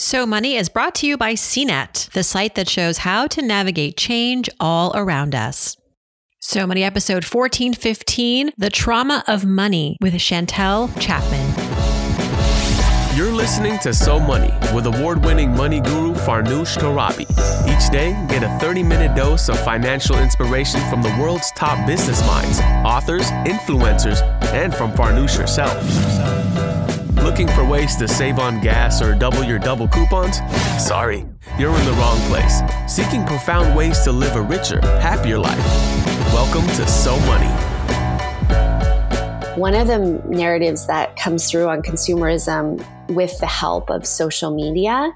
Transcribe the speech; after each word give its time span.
So 0.00 0.24
Money 0.24 0.56
is 0.56 0.70
brought 0.70 0.94
to 0.96 1.06
you 1.06 1.18
by 1.18 1.34
CNET, 1.34 2.10
the 2.12 2.22
site 2.22 2.54
that 2.54 2.70
shows 2.70 2.96
how 2.96 3.26
to 3.26 3.42
navigate 3.42 3.98
change 3.98 4.48
all 4.58 4.96
around 4.96 5.34
us. 5.34 5.76
So 6.38 6.66
Money 6.66 6.82
episode 6.82 7.22
1415, 7.22 8.52
The 8.56 8.70
Trauma 8.70 9.22
of 9.28 9.44
Money 9.44 9.98
with 10.00 10.14
Chantel 10.14 10.90
Chapman. 10.98 11.46
You're 13.14 13.30
listening 13.30 13.78
to 13.80 13.92
So 13.92 14.18
Money 14.18 14.54
with 14.74 14.86
award 14.86 15.22
winning 15.22 15.54
money 15.54 15.80
guru 15.82 16.14
Farnoosh 16.14 16.78
Torabi. 16.78 17.28
Each 17.68 17.92
day, 17.92 18.12
get 18.30 18.42
a 18.42 18.58
30 18.58 18.82
minute 18.82 19.14
dose 19.14 19.50
of 19.50 19.62
financial 19.62 20.16
inspiration 20.16 20.80
from 20.88 21.02
the 21.02 21.14
world's 21.20 21.52
top 21.52 21.86
business 21.86 22.26
minds, 22.26 22.58
authors, 22.86 23.30
influencers, 23.44 24.22
and 24.54 24.74
from 24.74 24.92
Farnoosh 24.92 25.36
herself. 25.36 26.89
Looking 27.22 27.48
for 27.48 27.66
ways 27.66 27.96
to 27.96 28.08
save 28.08 28.38
on 28.38 28.62
gas 28.62 29.02
or 29.02 29.14
double 29.14 29.44
your 29.44 29.58
double 29.58 29.86
coupons? 29.86 30.38
Sorry, 30.82 31.26
you're 31.58 31.76
in 31.76 31.84
the 31.84 31.92
wrong 31.92 32.18
place. 32.28 32.62
Seeking 32.88 33.26
profound 33.26 33.76
ways 33.76 34.00
to 34.04 34.12
live 34.12 34.36
a 34.36 34.42
richer, 34.42 34.80
happier 34.80 35.38
life. 35.38 35.66
Welcome 36.32 36.66
to 36.76 36.88
So 36.88 37.20
Money. 37.20 37.50
One 39.60 39.74
of 39.74 39.88
the 39.88 40.22
narratives 40.28 40.86
that 40.86 41.16
comes 41.16 41.50
through 41.50 41.68
on 41.68 41.82
consumerism 41.82 42.82
with 43.10 43.38
the 43.38 43.46
help 43.46 43.90
of 43.90 44.06
social 44.06 44.54
media 44.54 45.12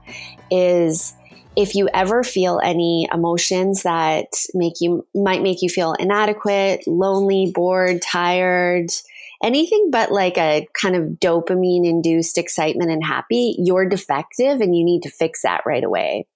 is 0.50 1.14
if 1.56 1.74
you 1.74 1.88
ever 1.94 2.22
feel 2.22 2.60
any 2.62 3.08
emotions 3.14 3.82
that 3.84 4.26
make 4.52 4.74
you 4.80 5.06
might 5.14 5.40
make 5.40 5.62
you 5.62 5.70
feel 5.70 5.94
inadequate, 5.94 6.86
lonely, 6.86 7.50
bored, 7.54 8.02
tired, 8.02 8.90
anything 9.44 9.90
but 9.92 10.10
like 10.10 10.38
a 10.38 10.66
kind 10.80 10.96
of 10.96 11.18
dopamine 11.20 11.86
induced 11.86 12.38
excitement 12.38 12.90
and 12.90 13.04
happy, 13.04 13.54
you're 13.58 13.88
defective 13.88 14.60
and 14.60 14.74
you 14.74 14.84
need 14.84 15.02
to 15.02 15.10
fix 15.10 15.42
that 15.42 15.62
right 15.66 15.84
away. 15.84 16.26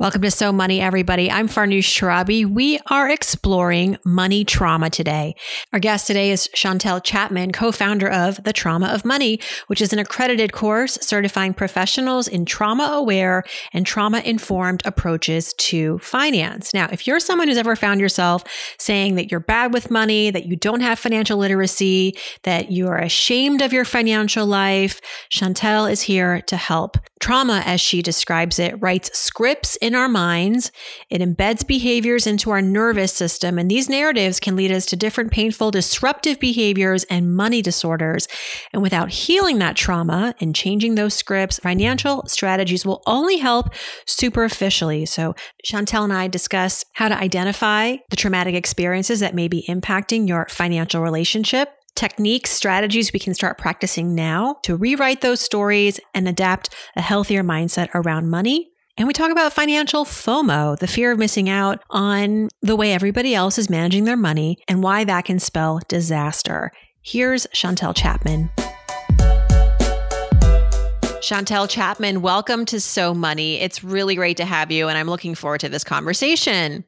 Welcome 0.00 0.22
to 0.22 0.30
So 0.30 0.50
Money, 0.50 0.80
everybody. 0.80 1.30
I'm 1.30 1.46
Farnoosh 1.46 2.00
Torabi. 2.00 2.46
We 2.46 2.80
are 2.86 3.10
exploring 3.10 3.98
money 4.02 4.46
trauma 4.46 4.88
today. 4.88 5.34
Our 5.74 5.78
guest 5.78 6.06
today 6.06 6.30
is 6.30 6.48
Chantel 6.56 7.04
Chapman, 7.04 7.52
co-founder 7.52 8.08
of 8.08 8.42
The 8.42 8.54
Trauma 8.54 8.86
of 8.86 9.04
Money, 9.04 9.40
which 9.66 9.82
is 9.82 9.92
an 9.92 9.98
accredited 9.98 10.54
course 10.54 10.96
certifying 11.02 11.52
professionals 11.52 12.28
in 12.28 12.46
trauma-aware 12.46 13.44
and 13.74 13.86
trauma-informed 13.86 14.80
approaches 14.86 15.52
to 15.58 15.98
finance. 15.98 16.72
Now, 16.72 16.88
if 16.90 17.06
you're 17.06 17.20
someone 17.20 17.48
who's 17.48 17.58
ever 17.58 17.76
found 17.76 18.00
yourself 18.00 18.42
saying 18.78 19.16
that 19.16 19.30
you're 19.30 19.38
bad 19.38 19.74
with 19.74 19.90
money, 19.90 20.30
that 20.30 20.46
you 20.46 20.56
don't 20.56 20.80
have 20.80 20.98
financial 20.98 21.36
literacy, 21.36 22.16
that 22.44 22.70
you 22.70 22.88
are 22.88 22.96
ashamed 22.96 23.60
of 23.60 23.74
your 23.74 23.84
financial 23.84 24.46
life, 24.46 24.98
Chantel 25.30 25.92
is 25.92 26.00
here 26.00 26.40
to 26.46 26.56
help. 26.56 26.96
Trauma, 27.20 27.62
as 27.66 27.82
she 27.82 28.00
describes 28.00 28.58
it, 28.58 28.80
writes 28.80 29.10
scripts 29.12 29.76
in 29.76 29.89
our 29.94 30.08
minds. 30.08 30.72
It 31.08 31.20
embeds 31.20 31.66
behaviors 31.66 32.26
into 32.26 32.50
our 32.50 32.62
nervous 32.62 33.12
system. 33.12 33.58
And 33.58 33.70
these 33.70 33.88
narratives 33.88 34.40
can 34.40 34.56
lead 34.56 34.72
us 34.72 34.86
to 34.86 34.96
different 34.96 35.30
painful, 35.30 35.70
disruptive 35.70 36.40
behaviors 36.40 37.04
and 37.04 37.34
money 37.34 37.62
disorders. 37.62 38.28
And 38.72 38.82
without 38.82 39.10
healing 39.10 39.58
that 39.58 39.76
trauma 39.76 40.34
and 40.40 40.54
changing 40.54 40.94
those 40.94 41.14
scripts, 41.14 41.58
financial 41.58 42.24
strategies 42.26 42.84
will 42.86 43.02
only 43.06 43.38
help 43.38 43.68
superficially. 44.06 45.06
So 45.06 45.34
Chantel 45.64 46.04
and 46.04 46.12
I 46.12 46.28
discuss 46.28 46.84
how 46.94 47.08
to 47.08 47.18
identify 47.18 47.96
the 48.10 48.16
traumatic 48.16 48.54
experiences 48.54 49.20
that 49.20 49.34
may 49.34 49.48
be 49.48 49.64
impacting 49.68 50.28
your 50.28 50.46
financial 50.48 51.02
relationship 51.02 51.70
techniques, 52.00 52.50
strategies 52.50 53.12
we 53.12 53.20
can 53.20 53.34
start 53.34 53.58
practicing 53.58 54.14
now 54.14 54.56
to 54.62 54.74
rewrite 54.74 55.20
those 55.20 55.38
stories 55.38 56.00
and 56.14 56.26
adapt 56.26 56.74
a 56.96 57.02
healthier 57.02 57.42
mindset 57.42 57.88
around 57.94 58.30
money. 58.30 58.70
And 59.00 59.06
we 59.06 59.14
talk 59.14 59.32
about 59.32 59.54
financial 59.54 60.04
FOMO, 60.04 60.78
the 60.78 60.86
fear 60.86 61.10
of 61.10 61.18
missing 61.18 61.48
out 61.48 61.82
on 61.88 62.50
the 62.60 62.76
way 62.76 62.92
everybody 62.92 63.34
else 63.34 63.56
is 63.56 63.70
managing 63.70 64.04
their 64.04 64.14
money 64.14 64.58
and 64.68 64.82
why 64.82 65.04
that 65.04 65.24
can 65.24 65.38
spell 65.38 65.80
disaster. 65.88 66.70
Here's 67.00 67.46
Chantel 67.46 67.96
Chapman. 67.96 68.50
Chantel 71.22 71.66
Chapman, 71.66 72.20
welcome 72.20 72.66
to 72.66 72.78
So 72.78 73.14
Money. 73.14 73.58
It's 73.58 73.82
really 73.82 74.16
great 74.16 74.36
to 74.36 74.44
have 74.44 74.70
you, 74.70 74.88
and 74.88 74.98
I'm 74.98 75.08
looking 75.08 75.34
forward 75.34 75.60
to 75.60 75.70
this 75.70 75.82
conversation. 75.82 76.84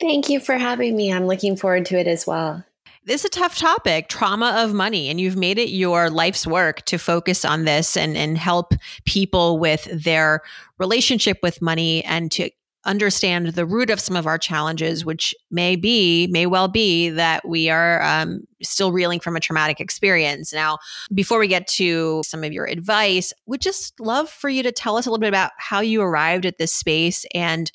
Thank 0.00 0.28
you 0.28 0.40
for 0.40 0.56
having 0.56 0.96
me. 0.96 1.12
I'm 1.12 1.28
looking 1.28 1.54
forward 1.54 1.86
to 1.86 1.96
it 1.96 2.08
as 2.08 2.26
well 2.26 2.64
this 3.06 3.20
is 3.20 3.26
a 3.26 3.30
tough 3.30 3.56
topic 3.56 4.08
trauma 4.08 4.54
of 4.58 4.72
money 4.72 5.08
and 5.08 5.20
you've 5.20 5.36
made 5.36 5.58
it 5.58 5.68
your 5.68 6.10
life's 6.10 6.46
work 6.46 6.82
to 6.86 6.98
focus 6.98 7.44
on 7.44 7.64
this 7.64 7.96
and, 7.96 8.16
and 8.16 8.38
help 8.38 8.74
people 9.04 9.58
with 9.58 9.84
their 9.92 10.40
relationship 10.78 11.38
with 11.42 11.60
money 11.60 12.04
and 12.04 12.32
to 12.32 12.50
understand 12.86 13.48
the 13.48 13.64
root 13.64 13.88
of 13.88 13.98
some 13.98 14.14
of 14.14 14.26
our 14.26 14.36
challenges 14.36 15.04
which 15.04 15.34
may 15.50 15.74
be 15.74 16.26
may 16.30 16.46
well 16.46 16.68
be 16.68 17.08
that 17.08 17.46
we 17.48 17.70
are 17.70 18.02
um, 18.02 18.40
still 18.62 18.92
reeling 18.92 19.20
from 19.20 19.36
a 19.36 19.40
traumatic 19.40 19.80
experience. 19.80 20.52
Now 20.52 20.78
before 21.14 21.38
we 21.38 21.48
get 21.48 21.66
to 21.68 22.22
some 22.26 22.44
of 22.44 22.52
your 22.52 22.66
advice 22.66 23.32
would 23.46 23.62
just 23.62 23.98
love 24.00 24.28
for 24.28 24.50
you 24.50 24.62
to 24.62 24.72
tell 24.72 24.96
us 24.96 25.06
a 25.06 25.10
little 25.10 25.20
bit 25.20 25.28
about 25.28 25.52
how 25.58 25.80
you 25.80 26.02
arrived 26.02 26.44
at 26.44 26.58
this 26.58 26.72
space 26.72 27.24
and 27.34 27.70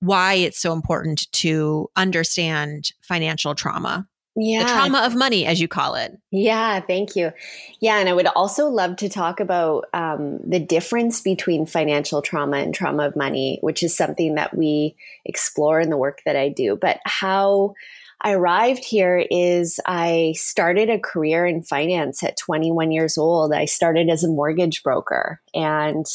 why 0.00 0.34
it's 0.34 0.60
so 0.60 0.72
important 0.72 1.30
to 1.32 1.88
understand 1.96 2.92
financial 3.00 3.54
trauma 3.54 4.06
yeah. 4.36 4.64
The 4.64 4.72
trauma 4.72 4.98
of 5.00 5.14
money, 5.14 5.46
as 5.46 5.60
you 5.60 5.68
call 5.68 5.94
it. 5.94 6.18
Yeah, 6.30 6.80
thank 6.80 7.14
you. 7.14 7.32
Yeah, 7.80 7.98
and 7.98 8.08
I 8.08 8.12
would 8.12 8.26
also 8.26 8.68
love 8.68 8.96
to 8.96 9.08
talk 9.08 9.38
about 9.38 9.86
um, 9.94 10.38
the 10.44 10.58
difference 10.58 11.20
between 11.20 11.66
financial 11.66 12.20
trauma 12.20 12.56
and 12.56 12.74
trauma 12.74 13.06
of 13.06 13.16
money, 13.16 13.58
which 13.60 13.82
is 13.82 13.96
something 13.96 14.34
that 14.34 14.56
we 14.56 14.96
explore 15.24 15.80
in 15.80 15.90
the 15.90 15.96
work 15.96 16.22
that 16.26 16.36
I 16.36 16.48
do. 16.48 16.76
But 16.76 17.00
how 17.04 17.74
I 18.20 18.32
arrived 18.32 18.84
here 18.84 19.24
is 19.30 19.78
I 19.86 20.34
started 20.36 20.90
a 20.90 20.98
career 20.98 21.46
in 21.46 21.62
finance 21.62 22.22
at 22.22 22.36
21 22.38 22.90
years 22.90 23.18
old. 23.18 23.52
I 23.52 23.66
started 23.66 24.08
as 24.08 24.24
a 24.24 24.28
mortgage 24.28 24.82
broker 24.82 25.40
and 25.52 26.06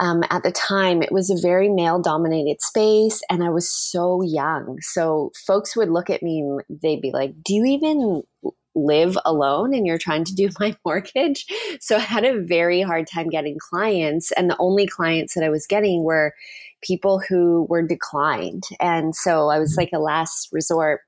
um, 0.00 0.24
at 0.30 0.42
the 0.42 0.52
time, 0.52 1.02
it 1.02 1.12
was 1.12 1.30
a 1.30 1.40
very 1.40 1.68
male 1.68 2.00
dominated 2.00 2.60
space, 2.60 3.22
and 3.30 3.42
I 3.42 3.50
was 3.50 3.70
so 3.70 4.22
young. 4.22 4.78
So 4.80 5.32
folks 5.46 5.76
would 5.76 5.88
look 5.88 6.10
at 6.10 6.22
me 6.22 6.40
and 6.40 6.62
they'd 6.68 7.00
be 7.00 7.12
like, 7.12 7.32
Do 7.42 7.54
you 7.54 7.64
even 7.64 8.22
live 8.74 9.16
alone 9.24 9.72
and 9.72 9.86
you're 9.86 9.96
trying 9.96 10.24
to 10.24 10.34
do 10.34 10.50
my 10.60 10.76
mortgage? 10.84 11.46
So 11.80 11.96
I 11.96 12.00
had 12.00 12.24
a 12.24 12.42
very 12.42 12.82
hard 12.82 13.06
time 13.06 13.28
getting 13.28 13.56
clients, 13.58 14.32
and 14.32 14.50
the 14.50 14.56
only 14.58 14.86
clients 14.86 15.34
that 15.34 15.44
I 15.44 15.50
was 15.50 15.66
getting 15.66 16.04
were 16.04 16.34
people 16.82 17.20
who 17.26 17.66
were 17.68 17.82
declined. 17.82 18.64
And 18.80 19.14
so 19.14 19.48
I 19.48 19.58
was 19.58 19.72
mm-hmm. 19.72 19.80
like 19.80 19.90
a 19.94 19.98
last 19.98 20.50
resort 20.52 21.00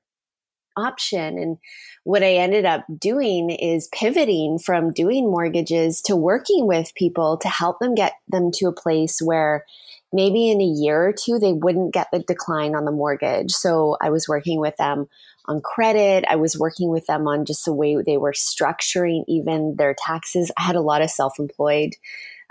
option. 0.79 1.37
And 1.37 1.57
what 2.03 2.23
I 2.23 2.35
ended 2.35 2.65
up 2.65 2.85
doing 2.97 3.49
is 3.49 3.89
pivoting 3.93 4.59
from 4.59 4.91
doing 4.91 5.29
mortgages 5.29 6.01
to 6.03 6.15
working 6.15 6.65
with 6.65 6.95
people 6.95 7.37
to 7.37 7.49
help 7.49 7.79
them 7.79 7.93
get 7.95 8.13
them 8.27 8.51
to 8.55 8.67
a 8.67 8.73
place 8.73 9.19
where 9.21 9.65
maybe 10.11 10.49
in 10.49 10.61
a 10.61 10.65
year 10.65 11.09
or 11.09 11.13
two 11.13 11.37
they 11.39 11.53
wouldn't 11.53 11.93
get 11.93 12.07
the 12.11 12.19
decline 12.19 12.75
on 12.75 12.85
the 12.85 12.91
mortgage. 12.91 13.51
So 13.51 13.97
I 14.01 14.09
was 14.09 14.27
working 14.27 14.59
with 14.59 14.75
them 14.77 15.07
on 15.45 15.61
credit. 15.61 16.25
I 16.29 16.35
was 16.35 16.57
working 16.57 16.89
with 16.89 17.05
them 17.05 17.27
on 17.27 17.45
just 17.45 17.65
the 17.65 17.73
way 17.73 17.97
they 18.01 18.17
were 18.17 18.33
structuring 18.33 19.23
even 19.27 19.75
their 19.77 19.95
taxes. 19.97 20.51
I 20.57 20.63
had 20.63 20.75
a 20.75 20.81
lot 20.81 21.01
of 21.01 21.09
self 21.09 21.39
employed 21.39 21.95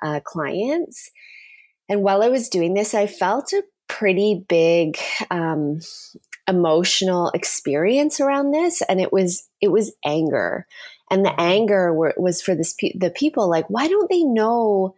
uh, 0.02 0.20
clients. 0.24 1.10
And 1.88 2.02
while 2.02 2.22
I 2.22 2.28
was 2.28 2.48
doing 2.48 2.74
this, 2.74 2.94
I 2.94 3.06
felt 3.06 3.52
a 3.52 3.62
pretty 3.88 4.44
big 4.48 4.98
um, 5.30 5.80
emotional 6.48 7.30
experience 7.34 8.20
around 8.20 8.50
this 8.50 8.82
and 8.82 9.00
it 9.00 9.12
was 9.12 9.48
it 9.60 9.68
was 9.68 9.92
anger. 10.04 10.66
And 11.10 11.24
the 11.24 11.40
anger 11.40 11.94
were, 11.94 12.14
was 12.16 12.42
for 12.42 12.54
this 12.54 12.74
pe- 12.74 12.96
the 12.98 13.10
people 13.10 13.48
like 13.48 13.68
why 13.68 13.86
don't 13.86 14.10
they 14.10 14.24
know 14.24 14.94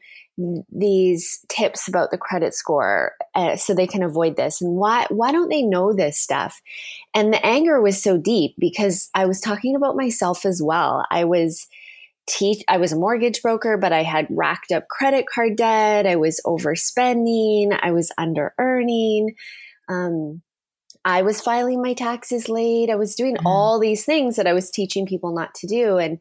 these 0.71 1.45
tips 1.49 1.87
about 1.87 2.11
the 2.11 2.17
credit 2.17 2.55
score 2.55 3.13
uh, 3.35 3.57
so 3.57 3.75
they 3.75 3.87
can 3.87 4.03
avoid 4.03 4.37
this? 4.37 4.63
And 4.63 4.77
why 4.77 5.07
why 5.11 5.33
don't 5.33 5.51
they 5.51 5.63
know 5.63 5.93
this 5.93 6.19
stuff? 6.19 6.63
And 7.13 7.33
the 7.33 7.45
anger 7.45 7.81
was 7.81 8.01
so 8.03 8.17
deep 8.17 8.55
because 8.59 9.11
i 9.15 9.27
was 9.27 9.41
talking 9.41 9.75
about 9.75 9.97
myself 9.97 10.47
as 10.47 10.63
well. 10.63 11.05
I 11.11 11.25
was 11.25 11.67
teach 12.27 12.63
i 12.69 12.77
was 12.77 12.93
a 12.93 12.97
mortgage 12.97 13.43
broker 13.43 13.77
but 13.77 13.93
i 13.93 14.05
had 14.05 14.27
racked 14.31 14.71
up 14.71 14.87
credit 14.87 15.27
card 15.27 15.57
debt. 15.57 16.07
I 16.07 16.15
was 16.15 16.41
overspending. 16.47 17.77
I 17.83 17.91
was 17.91 18.13
under 18.17 18.55
earning. 18.57 19.35
Um, 19.89 20.43
I 21.05 21.23
was 21.23 21.41
filing 21.41 21.81
my 21.83 21.95
taxes 21.95 22.49
late. 22.49 22.91
I 22.91 22.97
was 22.97 23.15
doing 23.15 23.37
mm-hmm. 23.37 23.47
all 23.47 23.81
these 23.81 24.05
things 24.05 24.37
that 24.37 24.47
I 24.47 24.53
was 24.53 24.71
teaching 24.71 25.07
people 25.07 25.33
not 25.35 25.55
to 25.57 25.67
do. 25.67 25.97
And 25.97 26.19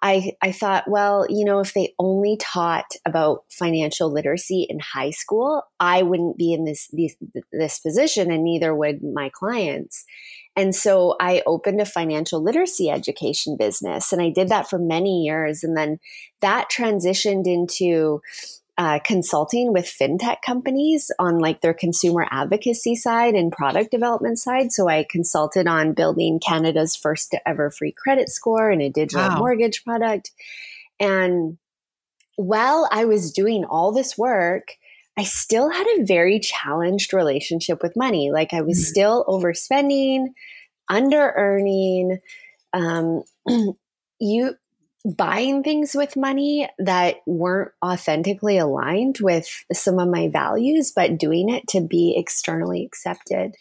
I, 0.00 0.32
I 0.42 0.52
thought, 0.52 0.84
well, 0.88 1.26
you 1.28 1.44
know, 1.44 1.60
if 1.60 1.74
they 1.74 1.94
only 1.98 2.36
taught 2.40 2.92
about 3.06 3.44
financial 3.50 4.10
literacy 4.10 4.66
in 4.68 4.80
high 4.80 5.10
school, 5.10 5.62
I 5.78 6.02
wouldn't 6.02 6.38
be 6.38 6.52
in 6.52 6.64
this, 6.64 6.88
this, 6.92 7.14
this 7.52 7.78
position 7.78 8.32
and 8.32 8.42
neither 8.42 8.74
would 8.74 9.02
my 9.02 9.30
clients. 9.32 10.04
And 10.56 10.74
so 10.74 11.16
I 11.20 11.42
opened 11.46 11.80
a 11.80 11.86
financial 11.86 12.42
literacy 12.42 12.90
education 12.90 13.56
business 13.58 14.12
and 14.12 14.20
I 14.20 14.30
did 14.30 14.48
that 14.48 14.68
for 14.68 14.78
many 14.78 15.22
years. 15.22 15.62
And 15.62 15.76
then 15.76 15.98
that 16.40 16.68
transitioned 16.70 17.46
into 17.46 18.20
uh, 18.78 18.98
consulting 19.04 19.72
with 19.72 19.84
fintech 19.84 20.38
companies 20.44 21.10
on 21.18 21.38
like 21.38 21.60
their 21.60 21.74
consumer 21.74 22.26
advocacy 22.30 22.94
side 22.96 23.34
and 23.34 23.52
product 23.52 23.90
development 23.90 24.38
side. 24.38 24.72
So 24.72 24.88
I 24.88 25.04
consulted 25.08 25.66
on 25.66 25.92
building 25.92 26.40
Canada's 26.40 26.96
first 26.96 27.34
ever 27.44 27.70
free 27.70 27.92
credit 27.92 28.30
score 28.30 28.70
and 28.70 28.80
a 28.80 28.88
digital 28.88 29.28
wow. 29.28 29.38
mortgage 29.38 29.84
product. 29.84 30.30
And 30.98 31.58
while 32.36 32.88
I 32.90 33.04
was 33.04 33.32
doing 33.32 33.64
all 33.64 33.92
this 33.92 34.16
work, 34.16 34.68
I 35.18 35.24
still 35.24 35.70
had 35.70 35.86
a 35.98 36.04
very 36.04 36.40
challenged 36.40 37.12
relationship 37.12 37.82
with 37.82 37.96
money. 37.96 38.30
Like 38.32 38.54
I 38.54 38.62
was 38.62 38.78
mm-hmm. 38.78 38.90
still 38.90 39.24
overspending, 39.26 40.28
under 40.88 41.32
earning, 41.36 42.18
um, 42.72 43.22
you 44.18 44.54
buying 45.04 45.62
things 45.62 45.94
with 45.94 46.16
money 46.16 46.68
that 46.78 47.16
weren't 47.26 47.72
authentically 47.84 48.58
aligned 48.58 49.18
with 49.20 49.48
some 49.72 49.98
of 49.98 50.08
my 50.08 50.28
values, 50.28 50.92
but 50.94 51.18
doing 51.18 51.48
it 51.48 51.66
to 51.68 51.80
be 51.80 52.14
externally 52.16 52.84
accepted. 52.84 53.56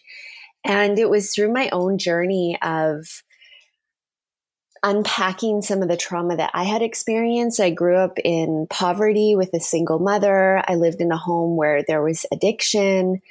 And 0.63 0.99
it 0.99 1.09
was 1.09 1.33
through 1.33 1.51
my 1.51 1.69
own 1.71 1.97
journey 1.97 2.57
of 2.61 3.23
unpacking 4.83 5.61
some 5.61 5.81
of 5.81 5.87
the 5.87 5.97
trauma 5.97 6.35
that 6.37 6.51
I 6.53 6.63
had 6.63 6.81
experienced. 6.81 7.59
I 7.59 7.69
grew 7.69 7.97
up 7.97 8.17
in 8.23 8.67
poverty 8.69 9.35
with 9.35 9.53
a 9.53 9.59
single 9.59 9.99
mother. 9.99 10.63
I 10.67 10.75
lived 10.75 11.01
in 11.01 11.11
a 11.11 11.17
home 11.17 11.55
where 11.55 11.83
there 11.87 12.03
was 12.03 12.25
addiction. 12.31 13.21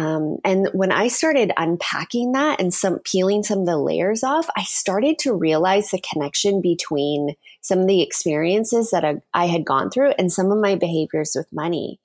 Um, 0.00 0.38
and 0.44 0.68
when 0.72 0.92
I 0.92 1.08
started 1.08 1.52
unpacking 1.58 2.32
that 2.32 2.58
and 2.58 2.72
some 2.72 3.00
peeling 3.00 3.42
some 3.42 3.60
of 3.60 3.66
the 3.66 3.76
layers 3.76 4.24
off, 4.24 4.48
I 4.56 4.62
started 4.62 5.18
to 5.20 5.34
realize 5.34 5.90
the 5.90 6.00
connection 6.00 6.62
between 6.62 7.34
some 7.60 7.80
of 7.80 7.86
the 7.86 8.00
experiences 8.00 8.92
that 8.92 9.04
I, 9.04 9.16
I 9.34 9.46
had 9.46 9.66
gone 9.66 9.90
through 9.90 10.12
and 10.12 10.32
some 10.32 10.50
of 10.50 10.58
my 10.58 10.76
behaviors 10.76 11.32
with 11.36 11.52
money. 11.52 12.00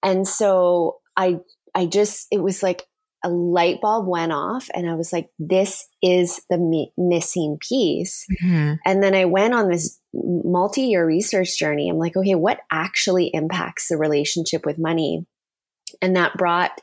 And 0.00 0.28
so 0.28 0.98
I, 1.16 1.40
I 1.74 1.86
just, 1.86 2.28
it 2.30 2.40
was 2.40 2.62
like 2.62 2.86
a 3.24 3.30
light 3.30 3.80
bulb 3.80 4.06
went 4.06 4.30
off 4.30 4.68
and 4.72 4.88
I 4.88 4.94
was 4.94 5.12
like, 5.12 5.28
this 5.40 5.88
is 6.02 6.40
the 6.50 6.58
mi- 6.58 6.92
missing 6.96 7.58
piece. 7.58 8.26
Mm-hmm. 8.44 8.74
And 8.84 9.02
then 9.02 9.16
I 9.16 9.24
went 9.24 9.54
on 9.54 9.70
this 9.70 9.98
multi 10.12 10.82
year 10.82 11.04
research 11.04 11.58
journey. 11.58 11.88
I'm 11.90 11.98
like, 11.98 12.16
okay, 12.16 12.36
what 12.36 12.60
actually 12.70 13.30
impacts 13.34 13.88
the 13.88 13.96
relationship 13.96 14.64
with 14.64 14.78
money? 14.78 15.26
And 16.00 16.16
that 16.16 16.36
brought 16.36 16.80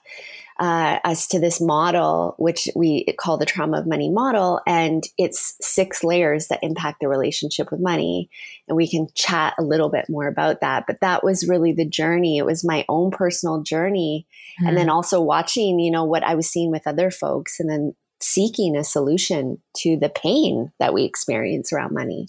uh, 0.62 1.00
us 1.04 1.28
to 1.28 1.40
this 1.40 1.60
model, 1.60 2.36
which 2.38 2.70
we 2.76 3.04
call 3.20 3.40
the 3.40 3.48
trauma 3.48 3.80
of 3.80 3.88
money 3.88 4.12
model. 4.12 4.62
And 4.68 5.04
it's 5.18 5.56
six 5.60 6.04
layers 6.04 6.50
that 6.50 6.60
impact 6.62 7.00
the 7.02 7.08
relationship 7.08 7.72
with 7.72 7.80
money. 7.80 8.30
And 8.68 8.78
we 8.78 8.88
can 8.88 9.08
chat 9.16 9.56
a 9.58 9.64
little 9.64 9.90
bit 9.90 10.06
more 10.08 10.28
about 10.28 10.62
that. 10.62 10.84
But 10.86 11.00
that 11.02 11.24
was 11.24 11.50
really 11.50 11.74
the 11.74 11.90
journey. 11.90 12.38
It 12.38 12.46
was 12.46 12.64
my 12.64 12.86
own 12.88 13.10
personal 13.10 13.64
journey. 13.64 14.28
Mm-hmm. 14.60 14.68
And 14.68 14.78
then 14.78 14.86
hmm. 14.86 14.92
also 14.92 15.20
watching, 15.20 15.80
you 15.80 15.90
know, 15.90 16.04
what 16.04 16.24
I 16.24 16.36
was 16.36 16.48
seeing 16.48 16.70
with 16.70 16.86
other 16.86 17.10
folks 17.10 17.60
and 17.60 17.68
then 17.68 17.96
seeking 18.20 18.78
a 18.78 18.84
solution 18.84 19.60
to 19.78 19.98
the 19.98 20.10
pain 20.10 20.72
that 20.78 20.94
we 20.94 21.06
experience 21.06 21.74
around 21.74 21.92
money. 21.92 22.28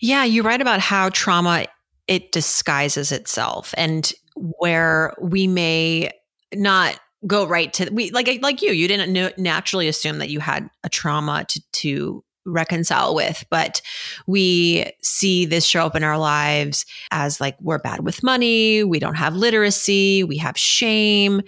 Yeah, 0.00 0.24
you 0.24 0.42
write 0.42 0.62
about 0.62 0.80
how 0.80 1.10
trauma 1.10 1.66
it 2.08 2.32
disguises 2.32 3.12
itself 3.12 3.74
and 3.76 4.10
where 4.36 5.12
we 5.20 5.46
may 5.46 6.10
not 6.54 6.98
go 7.26 7.46
right 7.46 7.72
to 7.72 7.90
we 7.90 8.10
like 8.10 8.28
like 8.42 8.62
you 8.62 8.72
you 8.72 8.88
didn't 8.88 9.38
naturally 9.38 9.88
assume 9.88 10.18
that 10.18 10.30
you 10.30 10.40
had 10.40 10.68
a 10.82 10.88
trauma 10.88 11.44
to 11.48 11.60
to 11.72 12.24
reconcile 12.46 13.14
with 13.14 13.42
but 13.48 13.80
we 14.26 14.84
see 15.02 15.46
this 15.46 15.64
show 15.64 15.86
up 15.86 15.96
in 15.96 16.04
our 16.04 16.18
lives 16.18 16.84
as 17.10 17.40
like 17.40 17.56
we're 17.60 17.78
bad 17.78 18.04
with 18.04 18.22
money 18.22 18.84
we 18.84 18.98
don't 18.98 19.14
have 19.14 19.34
literacy 19.34 20.22
we 20.24 20.36
have 20.36 20.56
shame. 20.58 21.40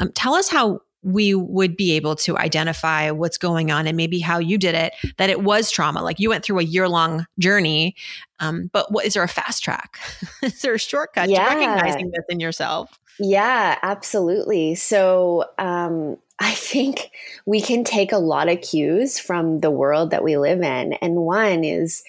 Um, 0.00 0.12
tell 0.12 0.34
us 0.34 0.48
how 0.48 0.80
we 1.02 1.34
would 1.34 1.76
be 1.76 1.92
able 1.92 2.16
to 2.16 2.38
identify 2.38 3.10
what's 3.10 3.36
going 3.36 3.70
on 3.70 3.86
and 3.86 3.96
maybe 3.96 4.20
how 4.20 4.38
you 4.38 4.56
did 4.56 4.74
it 4.74 4.94
that 5.18 5.28
it 5.28 5.42
was 5.42 5.72
trauma 5.72 6.02
like 6.02 6.20
you 6.20 6.28
went 6.28 6.44
through 6.44 6.60
a 6.60 6.64
year 6.64 6.88
long 6.88 7.26
journey 7.40 7.96
um, 8.40 8.70
but 8.72 8.92
what 8.92 9.04
is 9.06 9.14
there 9.14 9.22
a 9.22 9.28
fast 9.28 9.62
track? 9.62 9.98
Is 10.42 10.60
there 10.60 10.74
a 10.74 10.78
shortcut 10.78 11.30
yeah. 11.30 11.48
to 11.48 11.56
recognizing 11.56 12.10
this 12.10 12.24
in 12.28 12.40
yourself 12.40 12.98
yeah, 13.18 13.78
absolutely. 13.82 14.74
So 14.74 15.44
um, 15.58 16.18
I 16.40 16.52
think 16.52 17.10
we 17.46 17.60
can 17.60 17.84
take 17.84 18.12
a 18.12 18.18
lot 18.18 18.48
of 18.48 18.60
cues 18.60 19.18
from 19.18 19.60
the 19.60 19.70
world 19.70 20.10
that 20.10 20.24
we 20.24 20.36
live 20.36 20.62
in. 20.62 20.94
And 20.94 21.16
one 21.16 21.64
is 21.64 22.02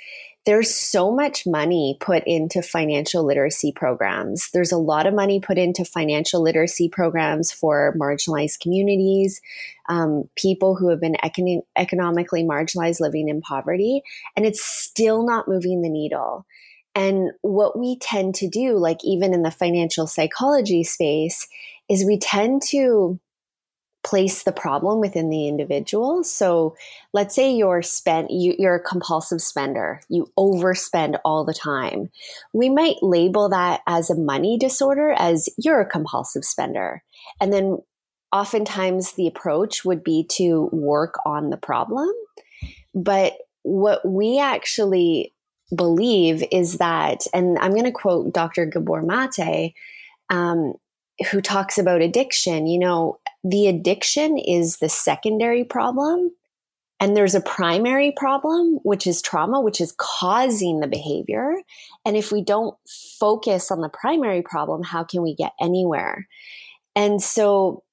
there's 0.46 0.76
so 0.76 1.12
much 1.12 1.48
money 1.48 1.98
put 2.00 2.24
into 2.26 2.62
financial 2.62 3.26
literacy 3.26 3.72
programs. 3.72 4.50
There's 4.54 4.72
a 4.72 4.78
lot 4.78 5.08
of 5.08 5.14
money 5.14 5.40
put 5.40 5.58
into 5.58 5.84
financial 5.84 6.42
literacy 6.42 6.88
programs 6.88 7.52
for 7.52 7.96
marginalized 8.00 8.60
communities, 8.60 9.42
um, 9.90 10.30
people 10.36 10.76
who 10.76 10.90
have 10.90 11.02
been 11.02 11.18
econ- 11.24 11.64
economically 11.76 12.44
marginalized 12.44 13.00
living 13.00 13.28
in 13.28 13.42
poverty, 13.42 14.04
and 14.36 14.46
it's 14.46 14.64
still 14.64 15.26
not 15.26 15.48
moving 15.48 15.82
the 15.82 15.90
needle. 15.90 16.46
And 16.96 17.32
what 17.42 17.78
we 17.78 17.98
tend 18.00 18.36
to 18.36 18.50
do, 18.50 18.78
like 18.78 19.04
even 19.04 19.34
in 19.34 19.44
the 19.44 19.52
financial 19.52 20.08
psychology 20.08 20.84
space, 20.84 21.48
is 21.90 22.06
we 22.06 22.18
tend 22.18 22.62
to 22.70 23.20
place 24.06 24.44
the 24.44 24.52
problem 24.52 25.00
within 25.00 25.30
the 25.30 25.48
individual. 25.48 26.24
So 26.24 26.76
let's 27.12 27.36
say 27.36 27.52
you're 27.52 27.82
spent 27.82 28.30
you, 28.30 28.56
you're 28.58 28.76
a 28.76 28.84
compulsive 28.84 29.42
spender. 29.42 30.00
You 30.10 30.32
overspend 30.38 31.20
all 31.26 31.44
the 31.44 31.56
time. 31.56 32.12
We 32.54 32.70
might 32.70 32.98
label 33.02 33.50
that 33.50 33.82
as 33.88 34.10
a 34.10 34.20
money 34.20 34.58
disorder 34.58 35.12
as 35.18 35.50
you're 35.58 35.82
a 35.82 35.90
compulsive 35.90 36.46
spender. 36.46 37.04
And 37.42 37.52
then 37.52 37.80
oftentimes 38.32 39.14
the 39.14 39.28
approach 39.28 39.84
would 39.84 40.04
be 40.04 40.26
to 40.34 40.70
work 40.72 41.16
on 41.26 41.50
the 41.50 41.58
problem. 41.58 42.12
But 42.94 43.34
what 43.64 44.08
we 44.08 44.40
actually 44.40 45.34
believe 45.74 46.44
is 46.52 46.78
that, 46.78 47.26
and 47.34 47.58
I'm 47.60 47.72
going 47.72 47.86
to 47.86 47.92
quote 47.92 48.34
Dr. 48.34 48.66
Gabor 48.66 49.02
Mate, 49.02 49.74
um, 50.30 50.74
who 51.32 51.42
talks 51.42 51.78
about 51.78 52.02
addiction. 52.02 52.68
You 52.68 52.80
know, 52.80 53.20
the 53.44 53.68
addiction 53.68 54.38
is 54.38 54.78
the 54.78 54.90
secondary 54.90 55.64
problem. 55.64 56.32
And 57.00 57.16
there's 57.16 57.36
a 57.36 57.42
primary 57.42 58.14
problem, 58.16 58.80
which 58.84 59.06
is 59.06 59.22
trauma, 59.22 59.60
which 59.60 59.82
is 59.82 59.94
causing 59.98 60.80
the 60.80 60.88
behavior. 60.88 61.56
And 62.06 62.16
if 62.16 62.32
we 62.32 62.42
don't 62.42 62.76
focus 63.20 63.70
on 63.70 63.82
the 63.82 63.90
primary 63.90 64.42
problem, 64.42 64.82
how 64.82 65.04
can 65.04 65.22
we 65.22 65.36
get 65.36 65.52
anywhere? 65.60 66.28
And 66.96 67.22
so 67.22 67.84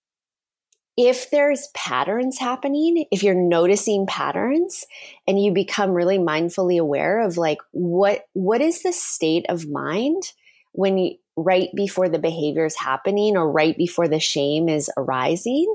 if 0.97 1.31
there's 1.31 1.69
patterns 1.75 2.39
happening, 2.39 3.07
if 3.11 3.23
you're 3.23 3.35
noticing 3.35 4.07
patterns 4.07 4.85
and 5.27 5.43
you 5.43 5.53
become 5.53 5.93
really 5.93 6.19
mindfully 6.19 6.79
aware 6.79 7.21
of 7.21 7.37
like 7.37 7.59
what 7.71 8.27
what 8.35 8.61
is 8.61 8.83
the 8.83 8.93
state 8.93 9.47
of 9.49 9.69
mind 9.69 10.33
when 10.73 10.99
you 10.99 11.17
right 11.37 11.71
before 11.75 12.09
the 12.09 12.19
behavior 12.19 12.67
is 12.67 12.77
happening 12.77 13.37
or 13.37 13.51
right 13.51 13.77
before 13.77 14.07
the 14.09 14.21
shame 14.21 14.69
is 14.69 14.91
arising 14.97 15.75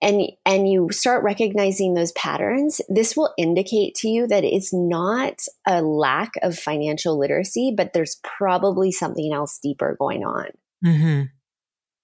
and 0.00 0.22
and 0.46 0.70
you 0.70 0.88
start 0.90 1.22
recognizing 1.22 1.92
those 1.92 2.12
patterns 2.12 2.80
this 2.88 3.16
will 3.16 3.34
indicate 3.36 3.94
to 3.94 4.08
you 4.08 4.26
that 4.26 4.44
it's 4.44 4.72
not 4.72 5.40
a 5.66 5.82
lack 5.82 6.32
of 6.42 6.58
financial 6.58 7.18
literacy 7.18 7.74
but 7.76 7.92
there's 7.92 8.16
probably 8.22 8.90
something 8.90 9.32
else 9.34 9.58
deeper 9.58 9.96
going 9.98 10.24
on 10.24 10.46
mm-hmm. 10.82 11.24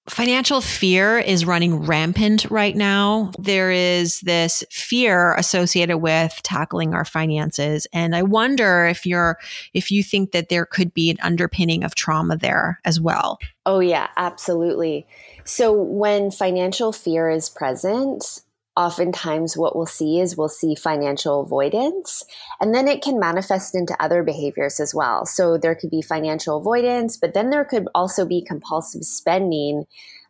Financial 0.09 0.61
fear 0.61 1.19
is 1.19 1.45
running 1.45 1.85
rampant 1.85 2.49
right 2.49 2.77
now. 2.77 3.33
There 3.41 3.73
is 3.73 4.21
this 4.21 4.63
fear 4.71 5.35
associated 5.35 5.99
with 5.99 6.39
tackling 6.45 6.95
our 6.95 7.05
finances. 7.05 7.89
And 7.93 8.15
I 8.15 8.23
wonder 8.23 8.87
if 8.87 9.05
you're, 9.05 9.37
if 9.75 9.91
you 9.91 10.05
think 10.05 10.31
that 10.31 10.49
there 10.49 10.65
could 10.65 10.95
be 10.95 11.11
an 11.11 11.17
underpinning 11.23 11.83
of 11.83 11.97
trauma 11.97 12.37
there 12.37 12.79
as 12.85 13.01
well. 13.01 13.39
Oh, 13.65 13.81
yeah, 13.81 14.09
absolutely. 14.17 15.09
So 15.45 15.73
when 15.73 16.31
financial 16.31 16.93
fear 16.93 17.29
is 17.29 17.51
present, 17.51 18.43
oftentimes 18.77 19.57
what 19.57 19.75
we'll 19.75 19.87
see 19.87 20.21
is 20.21 20.37
we'll 20.37 20.49
see 20.49 20.75
financial 20.75 21.41
avoidance 21.41 22.23
and 22.61 22.75
then 22.75 22.87
it 22.89 23.03
can 23.03 23.19
manifest 23.19 23.75
into 23.75 23.97
other 24.03 24.23
behaviors 24.23 24.81
as 24.81 24.95
well. 24.95 25.25
So 25.25 25.57
there 25.57 25.75
could 25.75 25.91
be 25.91 26.03
financial 26.03 26.59
avoidance 26.59 27.17
but 27.17 27.35
then 27.35 27.51
there 27.51 27.65
could 27.65 27.89
also 27.95 28.27
be 28.27 28.45
compulsive 28.45 29.05
spending 29.05 29.85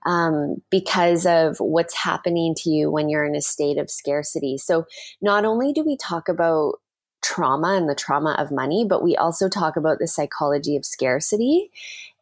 um, 0.07 0.63
because 0.71 1.27
of 1.27 1.57
what's 1.59 1.95
happening 1.95 2.55
to 2.59 2.71
you 2.71 2.91
when 2.91 3.09
you're 3.09 3.25
in 3.25 3.35
a 3.35 3.41
state 3.41 3.77
of 3.77 3.91
scarcity. 3.91 4.57
So 4.57 4.87
not 5.21 5.45
only 5.45 5.73
do 5.73 5.83
we 5.85 5.97
talk 5.97 6.29
about 6.29 6.77
trauma 7.27 7.75
and 7.75 7.89
the 7.89 7.95
trauma 7.95 8.37
of 8.39 8.53
money, 8.53 8.87
but 8.89 9.03
we 9.03 9.17
also 9.17 9.49
talk 9.49 9.77
about 9.77 9.99
the 9.99 10.07
psychology 10.07 10.77
of 10.77 10.85
scarcity. 10.85 11.71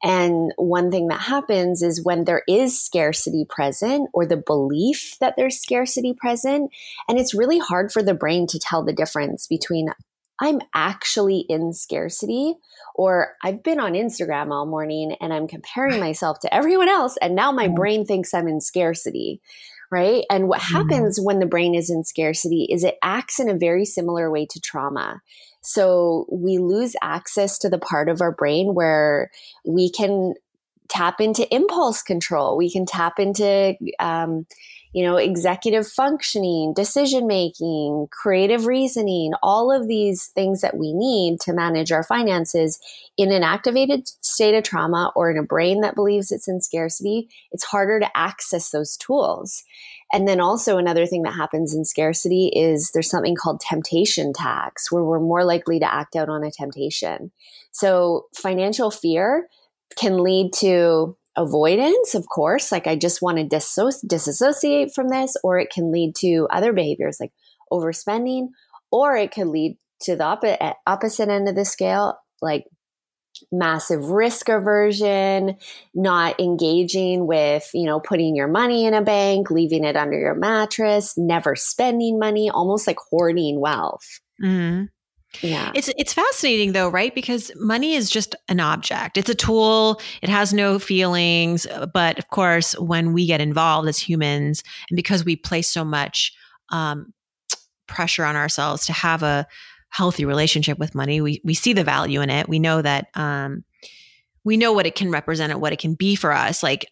And 0.02 0.52
one 0.56 0.90
thing 0.90 1.08
that 1.08 1.20
happens 1.20 1.82
is 1.82 2.04
when 2.04 2.24
there 2.24 2.42
is 2.48 2.80
scarcity 2.80 3.46
present 3.48 4.08
or 4.14 4.24
the 4.24 4.36
belief 4.36 5.16
that 5.20 5.34
there's 5.36 5.60
scarcity 5.60 6.14
present, 6.14 6.70
and 7.08 7.18
it's 7.18 7.34
really 7.34 7.58
hard 7.58 7.92
for 7.92 8.02
the 8.02 8.14
brain 8.14 8.46
to 8.48 8.58
tell 8.58 8.82
the 8.82 8.92
difference 8.92 9.46
between 9.46 9.90
I'm 10.40 10.60
actually 10.74 11.40
in 11.48 11.72
scarcity, 11.72 12.54
or 12.94 13.34
I've 13.42 13.62
been 13.62 13.78
on 13.78 13.92
Instagram 13.92 14.50
all 14.50 14.66
morning 14.66 15.16
and 15.20 15.32
I'm 15.32 15.46
comparing 15.46 16.00
myself 16.08 16.40
to 16.40 16.54
everyone 16.54 16.88
else, 16.88 17.16
and 17.20 17.34
now 17.34 17.52
my 17.52 17.68
mm. 17.68 17.76
brain 17.76 18.06
thinks 18.06 18.32
I'm 18.32 18.48
in 18.48 18.60
scarcity. 18.60 19.40
Right. 19.94 20.24
And 20.28 20.48
what 20.48 20.60
mm-hmm. 20.60 20.74
happens 20.74 21.20
when 21.22 21.38
the 21.38 21.46
brain 21.46 21.76
is 21.76 21.88
in 21.88 22.02
scarcity 22.02 22.66
is 22.68 22.82
it 22.82 22.96
acts 23.00 23.38
in 23.38 23.48
a 23.48 23.56
very 23.56 23.84
similar 23.84 24.28
way 24.28 24.44
to 24.50 24.60
trauma. 24.60 25.20
So 25.62 26.26
we 26.32 26.58
lose 26.58 26.96
access 27.00 27.58
to 27.60 27.68
the 27.68 27.78
part 27.78 28.08
of 28.08 28.20
our 28.20 28.32
brain 28.32 28.74
where 28.74 29.30
we 29.64 29.88
can 29.88 30.34
tap 30.88 31.20
into 31.20 31.52
impulse 31.54 32.02
control. 32.02 32.56
We 32.56 32.70
can 32.70 32.86
tap 32.86 33.18
into, 33.18 33.74
um, 33.98 34.46
you 34.92 35.04
know, 35.04 35.16
executive 35.16 35.88
functioning, 35.88 36.72
decision 36.74 37.26
making, 37.26 38.06
creative 38.12 38.66
reasoning, 38.66 39.32
all 39.42 39.72
of 39.72 39.88
these 39.88 40.26
things 40.34 40.60
that 40.60 40.76
we 40.76 40.92
need 40.92 41.40
to 41.40 41.52
manage 41.52 41.90
our 41.90 42.04
finances 42.04 42.78
in 43.16 43.32
an 43.32 43.42
activated 43.42 44.06
state 44.06 44.54
of 44.54 44.62
trauma 44.62 45.10
or 45.16 45.30
in 45.30 45.38
a 45.38 45.42
brain 45.42 45.80
that 45.80 45.96
believes 45.96 46.30
it's 46.30 46.48
in 46.48 46.60
scarcity, 46.60 47.28
it's 47.50 47.64
harder 47.64 47.98
to 47.98 48.16
access 48.16 48.70
those 48.70 48.96
tools. 48.96 49.64
And 50.12 50.28
then 50.28 50.38
also 50.38 50.76
another 50.76 51.06
thing 51.06 51.22
that 51.22 51.34
happens 51.34 51.74
in 51.74 51.84
scarcity 51.84 52.52
is 52.54 52.92
there's 52.92 53.10
something 53.10 53.34
called 53.34 53.60
temptation 53.60 54.32
tax 54.32 54.92
where 54.92 55.02
we're 55.02 55.18
more 55.18 55.44
likely 55.44 55.80
to 55.80 55.92
act 55.92 56.14
out 56.14 56.28
on 56.28 56.44
a 56.44 56.52
temptation. 56.52 57.32
So 57.72 58.26
financial 58.32 58.92
fear 58.92 59.48
can 59.96 60.22
lead 60.22 60.52
to 60.54 61.16
avoidance, 61.36 62.14
of 62.14 62.26
course, 62.28 62.70
like 62.70 62.86
I 62.86 62.96
just 62.96 63.20
want 63.20 63.38
to 63.38 63.44
disso- 63.44 64.06
disassociate 64.06 64.94
from 64.94 65.08
this, 65.08 65.36
or 65.42 65.58
it 65.58 65.70
can 65.70 65.90
lead 65.90 66.14
to 66.16 66.46
other 66.50 66.72
behaviors 66.72 67.18
like 67.20 67.32
overspending, 67.72 68.48
or 68.90 69.16
it 69.16 69.32
could 69.32 69.48
lead 69.48 69.76
to 70.02 70.16
the 70.16 70.24
op- 70.24 70.76
opposite 70.86 71.28
end 71.28 71.48
of 71.48 71.56
the 71.56 71.64
scale, 71.64 72.18
like 72.40 72.66
massive 73.50 74.10
risk 74.10 74.48
aversion, 74.48 75.56
not 75.94 76.38
engaging 76.38 77.26
with, 77.26 77.68
you 77.74 77.84
know, 77.84 78.00
putting 78.00 78.36
your 78.36 78.48
money 78.48 78.86
in 78.86 78.94
a 78.94 79.02
bank, 79.02 79.50
leaving 79.50 79.84
it 79.84 79.96
under 79.96 80.18
your 80.18 80.34
mattress, 80.34 81.14
never 81.16 81.56
spending 81.56 82.18
money, 82.18 82.48
almost 82.50 82.86
like 82.86 82.98
hoarding 83.10 83.60
wealth. 83.60 84.20
Mm-hmm. 84.42 84.84
Yeah. 85.42 85.72
It's 85.74 85.90
it's 85.96 86.12
fascinating 86.12 86.72
though, 86.72 86.88
right? 86.88 87.14
Because 87.14 87.50
money 87.56 87.94
is 87.94 88.10
just 88.10 88.34
an 88.48 88.60
object. 88.60 89.16
It's 89.16 89.30
a 89.30 89.34
tool. 89.34 90.00
It 90.22 90.28
has 90.28 90.52
no 90.52 90.78
feelings, 90.78 91.66
but 91.92 92.18
of 92.18 92.28
course, 92.28 92.78
when 92.78 93.12
we 93.12 93.26
get 93.26 93.40
involved 93.40 93.88
as 93.88 93.98
humans 93.98 94.62
and 94.90 94.96
because 94.96 95.24
we 95.24 95.36
place 95.36 95.68
so 95.68 95.84
much 95.84 96.32
um, 96.70 97.12
pressure 97.86 98.24
on 98.24 98.36
ourselves 98.36 98.86
to 98.86 98.92
have 98.92 99.22
a 99.22 99.46
healthy 99.90 100.24
relationship 100.24 100.78
with 100.78 100.94
money, 100.94 101.20
we 101.20 101.40
we 101.44 101.54
see 101.54 101.72
the 101.72 101.84
value 101.84 102.20
in 102.20 102.30
it. 102.30 102.48
We 102.48 102.58
know 102.58 102.82
that 102.82 103.08
um, 103.14 103.64
we 104.44 104.56
know 104.56 104.72
what 104.72 104.86
it 104.86 104.94
can 104.94 105.10
represent 105.10 105.52
and 105.52 105.60
what 105.60 105.72
it 105.72 105.78
can 105.78 105.94
be 105.94 106.16
for 106.16 106.32
us. 106.32 106.62
Like 106.62 106.86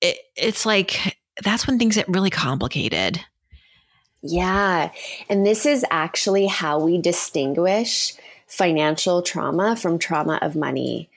it, 0.00 0.18
it's 0.36 0.66
like 0.66 1.18
that's 1.42 1.66
when 1.66 1.78
things 1.78 1.96
get 1.96 2.08
really 2.08 2.30
complicated. 2.30 3.20
Yeah. 4.22 4.90
And 5.28 5.46
this 5.46 5.64
is 5.64 5.84
actually 5.90 6.46
how 6.46 6.78
we 6.78 6.98
distinguish 6.98 8.14
financial 8.46 9.22
trauma 9.22 9.76
from 9.76 9.98
trauma 9.98 10.38
of 10.42 10.56
money. 10.56 11.08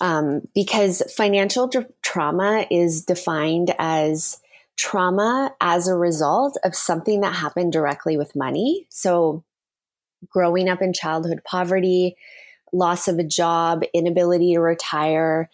Um, 0.00 0.48
because 0.54 1.02
financial 1.14 1.68
tra- 1.68 1.86
trauma 2.02 2.66
is 2.70 3.04
defined 3.04 3.74
as 3.78 4.40
trauma 4.76 5.54
as 5.60 5.88
a 5.88 5.94
result 5.94 6.56
of 6.64 6.74
something 6.74 7.20
that 7.20 7.34
happened 7.34 7.72
directly 7.72 8.16
with 8.16 8.34
money. 8.34 8.86
So, 8.88 9.44
growing 10.30 10.68
up 10.68 10.80
in 10.80 10.92
childhood 10.92 11.42
poverty, 11.44 12.16
loss 12.72 13.08
of 13.08 13.18
a 13.18 13.24
job, 13.24 13.82
inability 13.92 14.54
to 14.54 14.60
retire, 14.60 15.50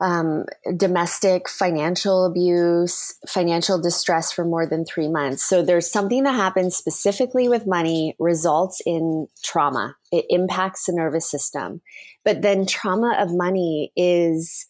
um, 0.00 0.44
domestic 0.76 1.48
financial 1.48 2.26
abuse, 2.26 3.14
financial 3.28 3.80
distress 3.80 4.32
for 4.32 4.44
more 4.44 4.66
than 4.66 4.84
three 4.84 5.08
months. 5.08 5.44
So 5.44 5.62
there's 5.62 5.90
something 5.90 6.24
that 6.24 6.34
happens 6.34 6.76
specifically 6.76 7.48
with 7.48 7.66
money, 7.66 8.16
results 8.18 8.82
in 8.84 9.28
trauma. 9.42 9.96
It 10.10 10.26
impacts 10.28 10.86
the 10.86 10.92
nervous 10.92 11.30
system. 11.30 11.80
But 12.24 12.42
then 12.42 12.66
trauma 12.66 13.16
of 13.18 13.34
money 13.34 13.92
is 13.96 14.66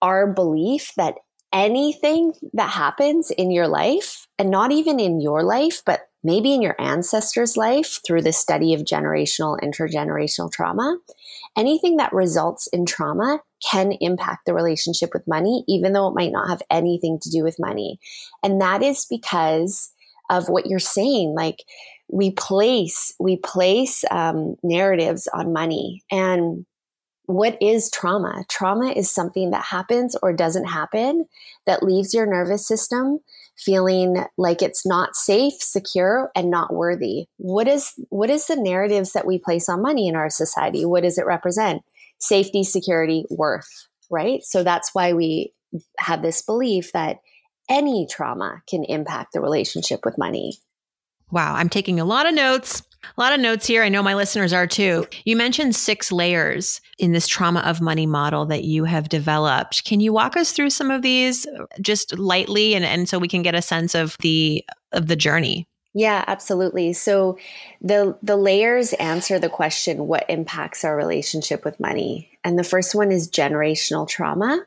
our 0.00 0.32
belief 0.32 0.92
that 0.96 1.16
anything 1.52 2.32
that 2.52 2.70
happens 2.70 3.30
in 3.32 3.50
your 3.50 3.66
life, 3.66 4.26
and 4.38 4.50
not 4.50 4.70
even 4.70 5.00
in 5.00 5.20
your 5.20 5.42
life, 5.42 5.82
but 5.84 6.02
maybe 6.22 6.54
in 6.54 6.62
your 6.62 6.80
ancestors' 6.80 7.56
life 7.56 8.00
through 8.06 8.22
the 8.22 8.32
study 8.32 8.74
of 8.74 8.82
generational, 8.82 9.58
intergenerational 9.60 10.52
trauma, 10.52 10.98
anything 11.56 11.96
that 11.96 12.12
results 12.12 12.68
in 12.68 12.84
trauma 12.84 13.40
can 13.68 13.92
impact 14.00 14.46
the 14.46 14.54
relationship 14.54 15.10
with 15.12 15.26
money, 15.26 15.64
even 15.68 15.92
though 15.92 16.08
it 16.08 16.14
might 16.14 16.32
not 16.32 16.48
have 16.48 16.62
anything 16.70 17.18
to 17.22 17.30
do 17.30 17.42
with 17.42 17.58
money. 17.58 17.98
And 18.42 18.60
that 18.60 18.82
is 18.82 19.06
because 19.08 19.92
of 20.30 20.48
what 20.48 20.66
you're 20.66 20.78
saying. 20.78 21.34
Like 21.34 21.64
we 22.08 22.30
place, 22.30 23.14
we 23.18 23.36
place 23.36 24.04
um, 24.10 24.56
narratives 24.62 25.28
on 25.32 25.52
money 25.52 26.02
and 26.10 26.66
what 27.28 27.58
is 27.60 27.90
trauma? 27.90 28.46
Trauma 28.48 28.90
is 28.92 29.10
something 29.10 29.50
that 29.50 29.62
happens 29.62 30.16
or 30.22 30.32
doesn't 30.32 30.64
happen 30.64 31.26
that 31.66 31.82
leaves 31.82 32.14
your 32.14 32.24
nervous 32.24 32.66
system 32.66 33.20
feeling 33.54 34.24
like 34.38 34.62
it's 34.62 34.86
not 34.86 35.14
safe, 35.14 35.52
secure, 35.60 36.30
and 36.34 36.50
not 36.50 36.72
worthy. 36.72 37.26
What 37.36 37.68
is 37.68 37.92
what 38.08 38.30
is 38.30 38.46
the 38.46 38.56
narratives 38.56 39.12
that 39.12 39.26
we 39.26 39.38
place 39.38 39.68
on 39.68 39.82
money 39.82 40.08
in 40.08 40.16
our 40.16 40.30
society? 40.30 40.86
What 40.86 41.02
does 41.02 41.18
it 41.18 41.26
represent? 41.26 41.82
Safety, 42.18 42.64
security, 42.64 43.24
worth, 43.30 43.68
right? 44.10 44.42
So 44.42 44.62
that's 44.62 44.90
why 44.92 45.12
we 45.12 45.52
have 45.98 46.22
this 46.22 46.42
belief 46.42 46.92
that 46.92 47.18
any 47.68 48.06
trauma 48.10 48.62
can 48.68 48.84
impact 48.84 49.32
the 49.34 49.40
relationship 49.40 50.00
with 50.04 50.18
money. 50.18 50.58
Wow, 51.30 51.54
I'm 51.54 51.68
taking 51.68 52.00
a 52.00 52.04
lot 52.04 52.26
of 52.26 52.34
notes. 52.34 52.82
A 53.16 53.20
lot 53.20 53.32
of 53.32 53.40
notes 53.40 53.66
here. 53.66 53.82
I 53.82 53.88
know 53.88 54.02
my 54.02 54.14
listeners 54.14 54.52
are 54.52 54.66
too. 54.66 55.06
You 55.24 55.36
mentioned 55.36 55.76
six 55.76 56.10
layers 56.10 56.80
in 56.98 57.12
this 57.12 57.28
trauma 57.28 57.60
of 57.60 57.80
money 57.80 58.06
model 58.06 58.46
that 58.46 58.64
you 58.64 58.84
have 58.84 59.08
developed. 59.08 59.84
Can 59.84 60.00
you 60.00 60.12
walk 60.12 60.36
us 60.36 60.52
through 60.52 60.70
some 60.70 60.90
of 60.90 61.02
these 61.02 61.46
uh, 61.46 61.66
just 61.80 62.18
lightly 62.18 62.74
and, 62.74 62.84
and 62.84 63.08
so 63.08 63.18
we 63.18 63.28
can 63.28 63.42
get 63.42 63.54
a 63.54 63.62
sense 63.62 63.94
of 63.94 64.16
the 64.20 64.64
of 64.92 65.06
the 65.06 65.16
journey? 65.16 65.67
Yeah, 65.94 66.22
absolutely. 66.26 66.92
So 66.92 67.38
the 67.80 68.16
the 68.22 68.36
layers 68.36 68.92
answer 68.94 69.38
the 69.38 69.48
question 69.48 70.06
what 70.06 70.26
impacts 70.28 70.84
our 70.84 70.96
relationship 70.96 71.64
with 71.64 71.80
money. 71.80 72.38
And 72.44 72.58
the 72.58 72.64
first 72.64 72.94
one 72.94 73.10
is 73.10 73.30
generational 73.30 74.06
trauma. 74.08 74.66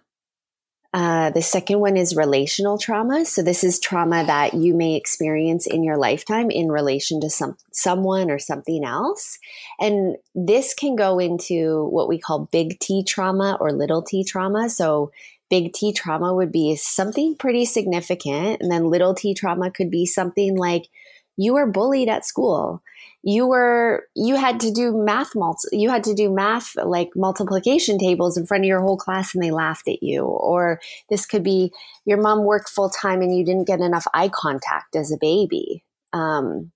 Uh, 0.93 1.29
the 1.29 1.41
second 1.41 1.79
one 1.79 1.95
is 1.95 2.17
relational 2.17 2.77
trauma. 2.77 3.23
So 3.23 3.41
this 3.41 3.63
is 3.63 3.79
trauma 3.79 4.25
that 4.25 4.53
you 4.53 4.73
may 4.73 4.95
experience 4.95 5.65
in 5.65 5.83
your 5.83 5.95
lifetime 5.95 6.51
in 6.51 6.69
relation 6.69 7.21
to 7.21 7.29
some 7.29 7.55
someone 7.71 8.29
or 8.29 8.39
something 8.39 8.83
else, 8.83 9.39
and 9.79 10.17
this 10.35 10.73
can 10.73 10.97
go 10.97 11.17
into 11.17 11.85
what 11.85 12.09
we 12.09 12.19
call 12.19 12.49
big 12.51 12.77
T 12.79 13.03
trauma 13.05 13.57
or 13.61 13.71
little 13.71 14.01
T 14.01 14.25
trauma. 14.25 14.69
So 14.69 15.11
big 15.49 15.71
T 15.71 15.93
trauma 15.93 16.33
would 16.33 16.51
be 16.51 16.75
something 16.75 17.35
pretty 17.37 17.63
significant, 17.63 18.61
and 18.61 18.69
then 18.69 18.89
little 18.89 19.13
T 19.13 19.33
trauma 19.33 19.71
could 19.71 19.91
be 19.91 20.05
something 20.05 20.57
like 20.57 20.89
you 21.37 21.53
were 21.53 21.71
bullied 21.71 22.09
at 22.09 22.25
school 22.25 22.83
you 23.23 23.45
were 23.45 24.07
you 24.15 24.35
had 24.35 24.59
to 24.61 24.71
do 24.71 24.97
math 24.97 25.35
multi, 25.35 25.77
you 25.77 25.89
had 25.89 26.03
to 26.05 26.13
do 26.13 26.33
math 26.33 26.75
like 26.75 27.09
multiplication 27.15 27.99
tables 27.99 28.35
in 28.37 28.45
front 28.45 28.63
of 28.63 28.67
your 28.67 28.81
whole 28.81 28.97
class 28.97 29.35
and 29.35 29.43
they 29.43 29.51
laughed 29.51 29.87
at 29.87 30.01
you. 30.01 30.23
Or 30.23 30.79
this 31.09 31.25
could 31.25 31.43
be 31.43 31.71
your 32.05 32.19
mom 32.19 32.43
worked 32.43 32.69
full 32.69 32.89
time 32.89 33.21
and 33.21 33.35
you 33.35 33.45
didn't 33.45 33.67
get 33.67 33.79
enough 33.79 34.07
eye 34.13 34.29
contact 34.29 34.95
as 34.95 35.11
a 35.11 35.17
baby. 35.17 35.83
Um, 36.13 36.71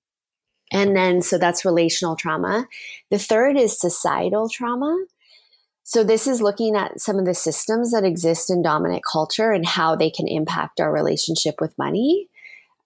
and 0.71 0.95
then 0.95 1.21
so 1.21 1.37
that's 1.37 1.65
relational 1.65 2.15
trauma. 2.15 2.67
The 3.09 3.19
third 3.19 3.57
is 3.57 3.79
societal 3.79 4.47
trauma. 4.49 5.05
So 5.83 6.03
this 6.03 6.25
is 6.25 6.41
looking 6.41 6.75
at 6.75 6.99
some 6.99 7.17
of 7.17 7.25
the 7.25 7.35
systems 7.35 7.91
that 7.91 8.03
exist 8.03 8.49
in 8.49 8.63
dominant 8.63 9.03
culture 9.11 9.51
and 9.51 9.65
how 9.65 9.95
they 9.95 10.09
can 10.09 10.27
impact 10.27 10.79
our 10.79 10.91
relationship 10.91 11.55
with 11.59 11.77
money 11.77 12.27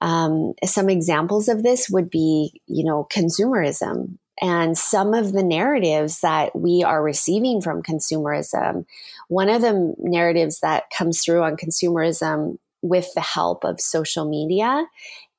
um, 0.01 0.53
some 0.63 0.89
examples 0.89 1.47
of 1.49 1.63
this 1.63 1.89
would 1.89 2.09
be, 2.09 2.61
you 2.67 2.83
know, 2.83 3.07
consumerism 3.13 4.17
and 4.41 4.77
some 4.77 5.13
of 5.13 5.33
the 5.33 5.43
narratives 5.43 6.21
that 6.21 6.55
we 6.55 6.83
are 6.83 7.03
receiving 7.03 7.61
from 7.61 7.83
consumerism. 7.83 8.85
One 9.27 9.49
of 9.49 9.61
the 9.61 9.93
narratives 9.99 10.61
that 10.61 10.85
comes 10.97 11.23
through 11.23 11.43
on 11.43 11.57
consumerism 11.57 12.57
with 12.81 13.13
the 13.13 13.21
help 13.21 13.65
of 13.65 13.81
social 13.81 14.29
media 14.29 14.85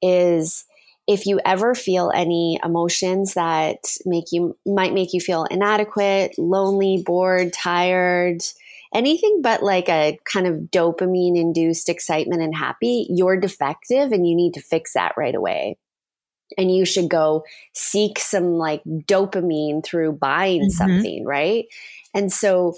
is 0.03 0.67
if 1.07 1.27
you 1.27 1.41
ever 1.45 1.75
feel 1.75 2.13
any 2.15 2.61
emotions 2.63 3.35
that 3.35 3.79
make 4.05 4.27
you 4.31 4.57
might 4.67 4.93
make 4.93 5.13
you 5.13 5.21
feel 5.21 5.45
inadequate, 5.45 6.39
lonely, 6.39 7.03
bored, 7.05 7.53
tired, 7.53 8.43
anything 8.95 9.41
but 9.43 9.63
like 9.63 9.89
a 9.89 10.19
kind 10.25 10.47
of 10.47 10.55
dopamine 10.71 11.37
induced 11.39 11.89
excitement 11.89 12.43
and 12.43 12.55
happy, 12.55 13.07
you're 13.11 13.39
defective 13.39 14.13
and 14.13 14.27
you 14.27 14.35
need 14.35 14.55
to 14.55 14.61
fix 14.61 14.95
that 14.95 15.15
right 15.17 15.35
away. 15.35 15.77
and 16.59 16.75
you 16.75 16.85
should 16.85 17.09
go 17.09 17.45
seek 17.75 18.19
some 18.19 18.55
like 18.55 18.83
dopamine 18.85 19.85
through 19.85 20.13
buying 20.13 20.63
mm-hmm. 20.63 20.71
something, 20.71 21.25
right? 21.25 21.67
And 22.15 22.33
so 22.33 22.75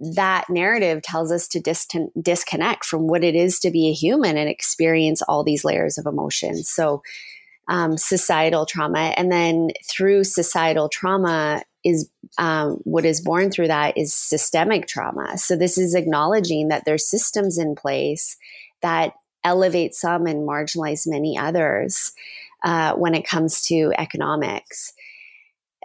that 0.00 0.44
narrative 0.48 1.02
tells 1.02 1.32
us 1.32 1.48
to 1.48 1.60
dis- 1.60 1.88
disconnect 2.20 2.84
from 2.84 3.08
what 3.08 3.24
it 3.24 3.34
is 3.34 3.58
to 3.60 3.70
be 3.70 3.88
a 3.88 3.92
human 3.92 4.36
and 4.36 4.48
experience 4.48 5.22
all 5.22 5.42
these 5.42 5.64
layers 5.64 5.98
of 5.98 6.06
emotions. 6.06 6.68
So, 6.70 7.02
um, 7.68 7.98
societal 7.98 8.64
trauma, 8.64 9.12
and 9.16 9.30
then 9.30 9.70
through 9.90 10.24
societal 10.24 10.88
trauma 10.88 11.62
is 11.84 12.10
um, 12.38 12.78
what 12.84 13.04
is 13.04 13.20
born 13.20 13.50
through 13.50 13.68
that 13.68 13.96
is 13.96 14.12
systemic 14.12 14.86
trauma. 14.86 15.38
So 15.38 15.56
this 15.56 15.78
is 15.78 15.94
acknowledging 15.94 16.68
that 16.68 16.84
there's 16.84 17.08
systems 17.08 17.58
in 17.58 17.74
place 17.74 18.36
that 18.82 19.14
elevate 19.44 19.94
some 19.94 20.26
and 20.26 20.46
marginalize 20.48 21.06
many 21.06 21.38
others 21.38 22.12
uh, 22.64 22.94
when 22.94 23.14
it 23.14 23.26
comes 23.26 23.62
to 23.62 23.92
economics. 23.98 24.92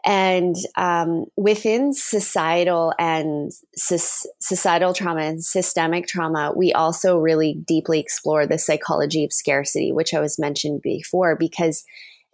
And 0.05 0.55
um, 0.75 1.25
within 1.37 1.93
societal 1.93 2.93
and 2.99 3.53
societal 3.75 4.93
trauma 4.93 5.21
and 5.21 5.43
systemic 5.43 6.07
trauma, 6.07 6.51
we 6.53 6.73
also 6.73 7.17
really 7.17 7.53
deeply 7.65 8.01
explore 8.01 8.45
the 8.45 8.57
psychology 8.57 9.23
of 9.23 9.31
scarcity, 9.31 9.93
which 9.93 10.13
I 10.13 10.19
was 10.19 10.37
mentioned 10.37 10.81
before, 10.81 11.37
because 11.37 11.85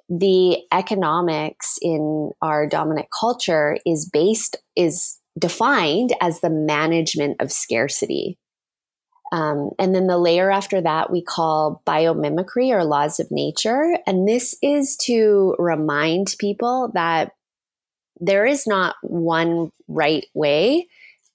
the 0.10 0.58
economics 0.72 1.78
in 1.82 2.32
our 2.42 2.68
dominant 2.68 3.08
culture 3.18 3.78
is 3.86 4.10
based 4.12 4.58
is 4.75 5.20
defined 5.38 6.13
as 6.22 6.42
the 6.42 6.50
management 6.50 7.38
of 7.39 7.51
scarcity. 7.51 8.38
Um, 9.32 9.70
and 9.78 9.94
then 9.94 10.08
the 10.08 10.18
layer 10.18 10.51
after 10.51 10.82
that 10.82 11.12
we 11.12 11.22
call 11.22 11.84
biomimicry 11.86 12.72
or 12.72 12.84
laws 12.84 13.20
of 13.20 13.30
nature. 13.30 13.98
And 14.08 14.28
this 14.28 14.58
is 14.63 14.98
to 15.04 15.56
remind 15.60 16.36
people 16.39 16.92
that 16.96 17.34
there 18.20 18.46
is 18.46 18.66
not 18.66 18.96
one 19.04 19.72
right 19.88 20.25
way 20.34 20.88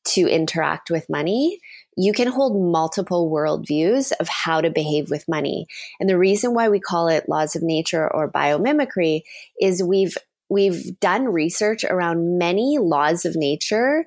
to 0.09 0.29
interact 0.29 0.91
with 0.91 1.09
money. 1.09 1.61
You 1.97 2.13
can 2.13 2.29
hold 2.29 2.61
multiple 2.73 3.31
worldviews 3.31 4.13
of 4.21 4.29
how 4.29 4.61
to 4.61 4.71
behave 4.71 5.11
with 5.11 5.29
money. 5.29 5.67
And 6.01 6.09
the 6.09 6.19
reason 6.19 6.55
why 6.55 6.69
we 6.69 6.81
call 6.81 7.09
it 7.09 7.29
laws 7.29 7.55
of 7.55 7.63
nature 7.63 8.13
or 8.13 8.31
biomimicry 8.31 9.23
is 9.61 9.83
we've 9.83 10.17
we've 10.49 10.99
done 11.01 11.25
research 11.25 11.85
around 11.85 12.39
many 12.39 12.79
laws 12.79 13.25
of 13.25 13.35
nature 13.35 14.07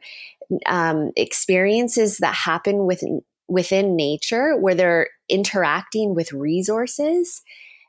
um, 0.65 1.11
experiences 1.15 2.17
that 2.19 2.35
happen 2.35 2.85
with 2.85 3.03
within 3.47 3.95
nature 3.95 4.55
where 4.57 4.75
they're 4.75 5.07
interacting 5.29 6.13
with 6.13 6.31
resources 6.33 7.41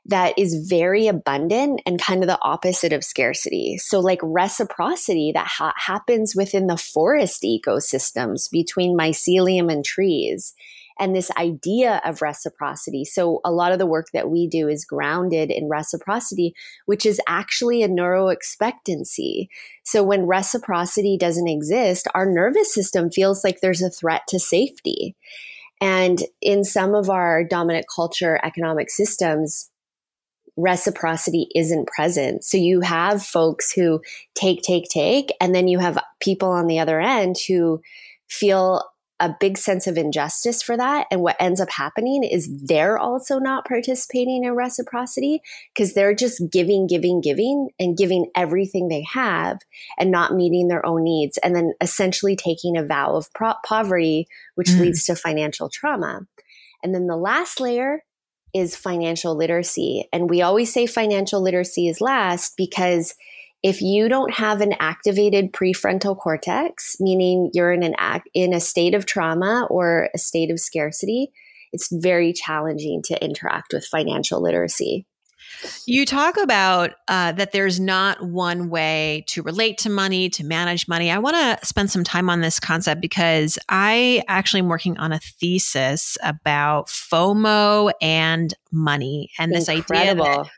that 0.05 0.37
is 0.37 0.67
very 0.67 1.07
abundant 1.07 1.81
and 1.85 2.01
kind 2.01 2.23
of 2.23 2.27
the 2.27 2.39
opposite 2.41 2.93
of 2.93 3.03
scarcity. 3.03 3.77
So, 3.77 3.99
like 3.99 4.19
reciprocity 4.23 5.31
that 5.33 5.47
ha- 5.47 5.73
happens 5.75 6.35
within 6.35 6.67
the 6.67 6.77
forest 6.77 7.43
ecosystems 7.43 8.49
between 8.51 8.97
mycelium 8.97 9.71
and 9.71 9.83
trees, 9.85 10.53
and 10.99 11.15
this 11.15 11.31
idea 11.37 12.01
of 12.03 12.21
reciprocity. 12.21 13.05
So, 13.05 13.39
a 13.45 13.51
lot 13.51 13.71
of 13.71 13.79
the 13.79 13.85
work 13.85 14.07
that 14.13 14.29
we 14.29 14.47
do 14.47 14.67
is 14.67 14.85
grounded 14.85 15.49
in 15.49 15.69
reciprocity, 15.69 16.53
which 16.85 17.05
is 17.05 17.21
actually 17.27 17.81
a 17.81 17.89
neuroexpectancy. 17.89 19.47
So, 19.83 20.03
when 20.03 20.27
reciprocity 20.27 21.17
doesn't 21.17 21.47
exist, 21.47 22.07
our 22.13 22.25
nervous 22.25 22.73
system 22.73 23.09
feels 23.09 23.43
like 23.43 23.61
there's 23.61 23.81
a 23.81 23.89
threat 23.89 24.23
to 24.29 24.39
safety. 24.39 25.15
And 25.81 26.19
in 26.41 26.63
some 26.63 26.93
of 26.93 27.09
our 27.09 27.43
dominant 27.43 27.85
culture 27.93 28.39
economic 28.43 28.89
systems, 28.89 29.69
reciprocity 30.61 31.47
isn't 31.55 31.87
present. 31.87 32.43
So 32.43 32.57
you 32.57 32.81
have 32.81 33.23
folks 33.23 33.71
who 33.71 34.01
take, 34.35 34.61
take, 34.61 34.89
take, 34.89 35.31
and 35.39 35.53
then 35.53 35.67
you 35.67 35.79
have 35.79 35.97
people 36.19 36.49
on 36.49 36.67
the 36.67 36.79
other 36.79 36.99
end 36.99 37.37
who 37.47 37.81
feel 38.27 38.83
a 39.19 39.35
big 39.39 39.57
sense 39.57 39.85
of 39.85 39.97
injustice 39.97 40.63
for 40.63 40.77
that. 40.77 41.05
And 41.11 41.21
what 41.21 41.35
ends 41.39 41.59
up 41.59 41.69
happening 41.69 42.23
is 42.23 42.49
they're 42.63 42.97
also 42.97 43.37
not 43.37 43.67
participating 43.67 44.45
in 44.45 44.55
reciprocity 44.55 45.41
because 45.73 45.93
they're 45.93 46.15
just 46.15 46.41
giving, 46.51 46.87
giving, 46.87 47.19
giving 47.19 47.69
and 47.79 47.97
giving 47.97 48.27
everything 48.33 48.87
they 48.87 49.05
have 49.11 49.59
and 49.97 50.09
not 50.09 50.35
meeting 50.35 50.69
their 50.69 50.85
own 50.85 51.03
needs. 51.03 51.37
And 51.39 51.53
then 51.55 51.73
essentially 51.81 52.35
taking 52.35 52.77
a 52.77 52.85
vow 52.85 53.15
of 53.15 53.31
pro- 53.33 53.55
poverty, 53.65 54.27
which 54.55 54.69
mm. 54.69 54.79
leads 54.79 55.03
to 55.05 55.15
financial 55.15 55.69
trauma. 55.69 56.21
And 56.81 56.95
then 56.95 57.07
the 57.07 57.17
last 57.17 57.59
layer 57.59 58.03
is 58.53 58.75
financial 58.75 59.35
literacy. 59.35 60.07
And 60.11 60.29
we 60.29 60.41
always 60.41 60.73
say 60.73 60.85
financial 60.85 61.41
literacy 61.41 61.87
is 61.87 62.01
last 62.01 62.53
because 62.57 63.15
if 63.61 63.81
you 63.81 64.07
don't 64.07 64.33
have 64.33 64.61
an 64.61 64.73
activated 64.79 65.51
prefrontal 65.51 66.17
cortex, 66.17 66.95
meaning 66.99 67.51
you're 67.53 67.73
in 67.73 67.83
an 67.83 67.95
act, 67.97 68.29
in 68.33 68.53
a 68.53 68.59
state 68.59 68.93
of 68.93 69.05
trauma 69.05 69.67
or 69.69 70.09
a 70.13 70.17
state 70.17 70.49
of 70.49 70.59
scarcity, 70.59 71.31
it's 71.73 71.89
very 71.91 72.33
challenging 72.33 73.01
to 73.03 73.23
interact 73.23 73.73
with 73.73 73.85
financial 73.85 74.41
literacy. 74.41 75.05
You 75.85 76.05
talk 76.05 76.37
about 76.37 76.91
uh, 77.07 77.33
that 77.33 77.51
there's 77.51 77.79
not 77.79 78.23
one 78.23 78.69
way 78.69 79.23
to 79.27 79.41
relate 79.41 79.77
to 79.79 79.89
money, 79.89 80.29
to 80.29 80.43
manage 80.43 80.87
money. 80.87 81.11
I 81.11 81.17
want 81.19 81.35
to 81.35 81.65
spend 81.65 81.91
some 81.91 82.03
time 82.03 82.29
on 82.29 82.41
this 82.41 82.59
concept 82.59 83.01
because 83.01 83.59
I 83.67 84.23
actually 84.27 84.61
am 84.61 84.67
working 84.67 84.97
on 84.97 85.11
a 85.11 85.19
thesis 85.19 86.17
about 86.23 86.87
FOMO 86.87 87.91
and 88.01 88.53
money 88.71 89.31
and 89.37 89.51
this 89.51 89.67
Incredible. 89.67 90.25
idea 90.25 90.43
that 90.43 90.49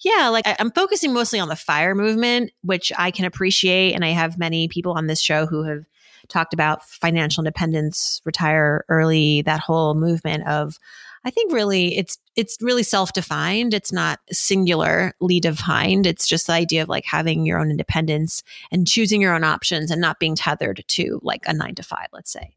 yeah, 0.00 0.28
like 0.28 0.44
I'm 0.46 0.70
focusing 0.70 1.12
mostly 1.12 1.40
on 1.40 1.48
the 1.48 1.56
fire 1.56 1.94
movement, 1.94 2.52
which 2.62 2.92
I 2.96 3.10
can 3.10 3.24
appreciate. 3.24 3.94
And 3.94 4.04
I 4.04 4.10
have 4.10 4.38
many 4.38 4.68
people 4.68 4.92
on 4.92 5.06
this 5.06 5.20
show 5.20 5.46
who 5.46 5.64
have 5.64 5.84
talked 6.28 6.54
about 6.54 6.84
financial 6.84 7.42
independence, 7.42 8.20
retire 8.24 8.84
early, 8.88 9.42
that 9.42 9.60
whole 9.60 9.94
movement 9.94 10.46
of 10.46 10.78
I 11.24 11.30
think 11.30 11.52
really 11.52 11.96
it's 11.96 12.18
it's 12.34 12.56
really 12.60 12.82
self-defined. 12.82 13.74
It's 13.74 13.92
not 13.92 14.20
singularly 14.30 15.40
defined. 15.40 16.06
It's 16.06 16.26
just 16.26 16.46
the 16.46 16.54
idea 16.54 16.82
of 16.82 16.88
like 16.88 17.04
having 17.04 17.44
your 17.46 17.58
own 17.58 17.70
independence 17.70 18.42
and 18.70 18.86
choosing 18.86 19.20
your 19.20 19.34
own 19.34 19.44
options 19.44 19.90
and 19.90 20.00
not 20.00 20.18
being 20.18 20.34
tethered 20.34 20.84
to 20.86 21.20
like 21.22 21.42
a 21.46 21.52
nine 21.52 21.74
to 21.76 21.82
five, 21.82 22.08
let's 22.12 22.32
say. 22.32 22.54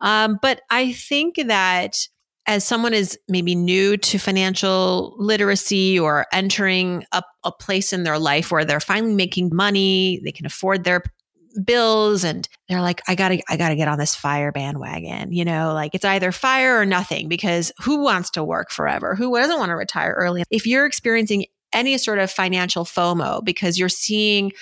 Um, 0.00 0.38
but 0.42 0.62
I 0.70 0.92
think 0.92 1.36
that 1.36 2.08
as 2.46 2.64
someone 2.64 2.92
is 2.92 3.18
maybe 3.28 3.54
new 3.54 3.96
to 3.96 4.18
financial 4.18 5.14
literacy 5.16 5.98
or 5.98 6.26
entering 6.32 7.04
a, 7.12 7.22
a 7.44 7.52
place 7.52 7.92
in 7.92 8.02
their 8.02 8.18
life 8.18 8.50
where 8.50 8.64
they're 8.64 8.80
finally 8.80 9.14
making 9.14 9.50
money, 9.54 10.20
they 10.24 10.32
can 10.32 10.44
afford 10.44 10.82
their 10.82 11.04
bills 11.64 12.24
and 12.24 12.48
they're 12.68 12.80
like 12.80 13.00
i 13.08 13.14
gotta 13.14 13.42
i 13.48 13.56
gotta 13.56 13.76
get 13.76 13.88
on 13.88 13.98
this 13.98 14.14
fire 14.14 14.52
bandwagon 14.52 15.32
you 15.32 15.44
know 15.44 15.74
like 15.74 15.94
it's 15.94 16.04
either 16.04 16.32
fire 16.32 16.78
or 16.78 16.86
nothing 16.86 17.28
because 17.28 17.72
who 17.82 18.02
wants 18.02 18.30
to 18.30 18.42
work 18.42 18.70
forever 18.70 19.14
who 19.14 19.36
doesn't 19.36 19.58
want 19.58 19.70
to 19.70 19.76
retire 19.76 20.14
early 20.16 20.42
if 20.50 20.66
you're 20.66 20.86
experiencing 20.86 21.44
any 21.72 21.98
sort 21.98 22.18
of 22.18 22.30
financial 22.30 22.84
fomo 22.84 23.44
because 23.44 23.78
you're 23.78 23.88
seeing 23.88 24.52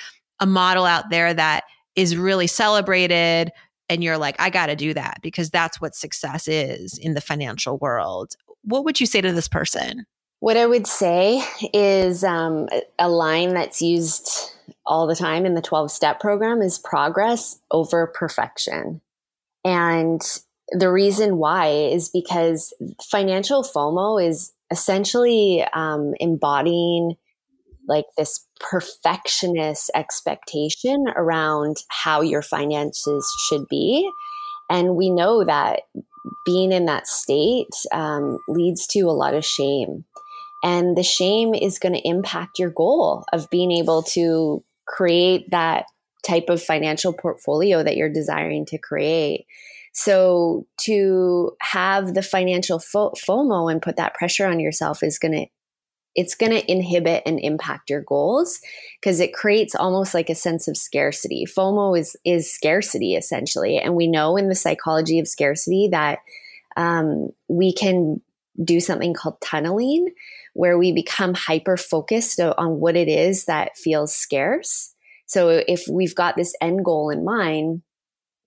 a 0.41 0.47
model 0.47 0.85
out 0.85 1.11
there 1.11 1.35
that 1.35 1.65
is 1.97 2.17
really 2.17 2.47
celebrated 2.47 3.53
and 3.89 4.05
you're 4.05 4.19
like, 4.19 4.37
I 4.39 4.51
got 4.51 4.67
to 4.67 4.77
do 4.77 4.95
that 4.95 5.19
because 5.21 5.51
that's 5.51 5.81
what 5.81 5.95
success 5.95 6.47
is 6.47 6.97
in 6.97 7.15
the 7.15 7.21
financial 7.21 7.77
world. 7.79 8.35
What 8.63 8.85
would 8.85 9.01
you 9.01 9.07
say 9.07 9.21
to 9.21 9.33
this 9.33 9.49
person? 9.49 10.07
What 10.39 10.57
I 10.57 10.67
would 10.67 10.87
say 10.87 11.43
is 11.75 12.25
um, 12.25 12.69
a 12.99 13.09
line 13.09 13.53
that's 13.53 13.83
used 13.83 14.53
all 14.91 15.07
the 15.07 15.15
time 15.15 15.47
in 15.47 15.55
the 15.55 15.63
12 15.63 15.91
step 15.91 16.19
program 16.19 16.61
is 16.61 16.79
progress 16.79 17.61
over 17.71 18.09
perfection. 18.09 19.01
And 19.65 20.21
the 20.73 20.91
reason 20.91 21.37
why 21.37 21.69
is 21.69 22.09
because 22.09 22.75
financial 23.09 23.63
FOMO 23.63 24.23
is 24.23 24.53
essentially 24.71 25.65
um, 25.75 26.15
embodying 26.19 27.15
like 27.87 28.07
this 28.19 28.45
perfectionist 28.59 29.93
expectation 29.95 31.07
around 31.15 31.77
how 31.89 32.21
your 32.21 32.43
finances 32.43 33.33
should 33.49 33.67
be. 33.69 34.11
And 34.69 34.97
we 34.97 35.09
know 35.09 35.45
that 35.45 35.83
being 36.45 36.73
in 36.73 36.87
that 36.87 37.07
state 37.07 37.75
um, 37.93 38.39
leads 38.49 38.89
to 38.89 39.03
a 39.03 39.13
lot 39.13 39.35
of 39.35 39.45
shame. 39.45 40.05
And 40.65 40.97
the 40.97 41.05
shame 41.05 41.55
is 41.55 41.79
going 41.79 41.95
to 41.95 42.09
impact 42.09 42.59
your 42.59 42.71
goal 42.71 43.25
of 43.33 43.51
being 43.51 43.71
able 43.71 44.03
to 44.15 44.63
create 44.91 45.51
that 45.51 45.85
type 46.27 46.49
of 46.49 46.63
financial 46.63 47.13
portfolio 47.13 47.83
that 47.83 47.97
you're 47.97 48.13
desiring 48.13 48.67
to 48.67 48.79
create. 48.79 49.47
So 49.93 50.67
to 50.83 51.53
have 51.61 52.15
the 52.15 52.23
financial 52.23 52.79
fo- 52.79 53.13
FOMO 53.13 53.71
and 53.71 53.83
put 53.83 53.97
that 53.97 54.15
pressure 54.15 54.47
on 54.47 54.61
yourself 54.61 55.03
is 55.03 55.19
going 55.19 55.33
to 55.33 55.47
it's 56.17 56.35
going 56.35 56.51
to 56.51 56.71
inhibit 56.71 57.23
and 57.25 57.39
impact 57.39 57.89
your 57.89 58.03
goals 58.03 58.59
because 59.01 59.21
it 59.21 59.33
creates 59.33 59.77
almost 59.77 60.13
like 60.13 60.29
a 60.29 60.35
sense 60.35 60.67
of 60.67 60.77
scarcity. 60.77 61.47
FOMO 61.47 61.99
is 61.99 62.17
is 62.25 62.53
scarcity 62.53 63.15
essentially, 63.15 63.79
and 63.79 63.95
we 63.95 64.09
know 64.09 64.37
in 64.37 64.49
the 64.49 64.55
psychology 64.57 65.21
of 65.21 65.29
scarcity 65.29 65.89
that 65.93 66.19
um, 66.77 67.29
we 67.49 67.73
can 67.73 68.21
do 68.63 68.81
something 68.81 69.15
called 69.15 69.41
tunneling, 69.41 70.11
where 70.55 70.79
we 70.79 70.93
become 70.93 71.35
hyper 71.35 71.77
focused 71.77 72.41
on 72.41 72.81
what 72.81 72.97
it 72.97 73.09
is 73.09 73.45
that 73.47 73.77
feels 73.77 74.15
scarce. 74.15 74.95
So 75.27 75.63
if 75.67 75.85
we've 75.89 76.15
got 76.15 76.37
this 76.37 76.55
end 76.61 76.85
goal 76.85 77.11
in 77.11 77.25
mind, 77.25 77.83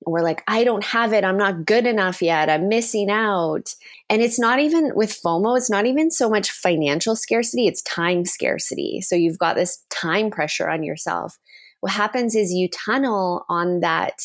we're 0.05 0.21
like, 0.21 0.43
I 0.47 0.63
don't 0.63 0.83
have 0.83 1.13
it. 1.13 1.23
I'm 1.23 1.37
not 1.37 1.65
good 1.65 1.87
enough 1.87 2.21
yet. 2.21 2.49
I'm 2.49 2.67
missing 2.67 3.09
out. 3.09 3.73
And 4.09 4.21
it's 4.21 4.39
not 4.39 4.59
even 4.59 4.91
with 4.95 5.17
FOMO, 5.23 5.57
it's 5.57 5.69
not 5.69 5.85
even 5.85 6.11
so 6.11 6.29
much 6.29 6.51
financial 6.51 7.15
scarcity, 7.15 7.67
it's 7.67 7.81
time 7.83 8.25
scarcity. 8.25 9.01
So 9.01 9.15
you've 9.15 9.39
got 9.39 9.55
this 9.55 9.83
time 9.89 10.29
pressure 10.29 10.69
on 10.69 10.83
yourself. 10.83 11.37
What 11.79 11.93
happens 11.93 12.35
is 12.35 12.51
you 12.51 12.69
tunnel 12.69 13.45
on 13.49 13.79
that 13.79 14.19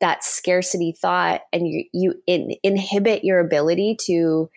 that 0.00 0.22
scarcity 0.22 0.92
thought 0.92 1.40
and 1.52 1.66
you, 1.66 1.84
you 1.92 2.14
in, 2.26 2.54
inhibit 2.62 3.24
your 3.24 3.40
ability 3.40 3.96
to 4.02 4.48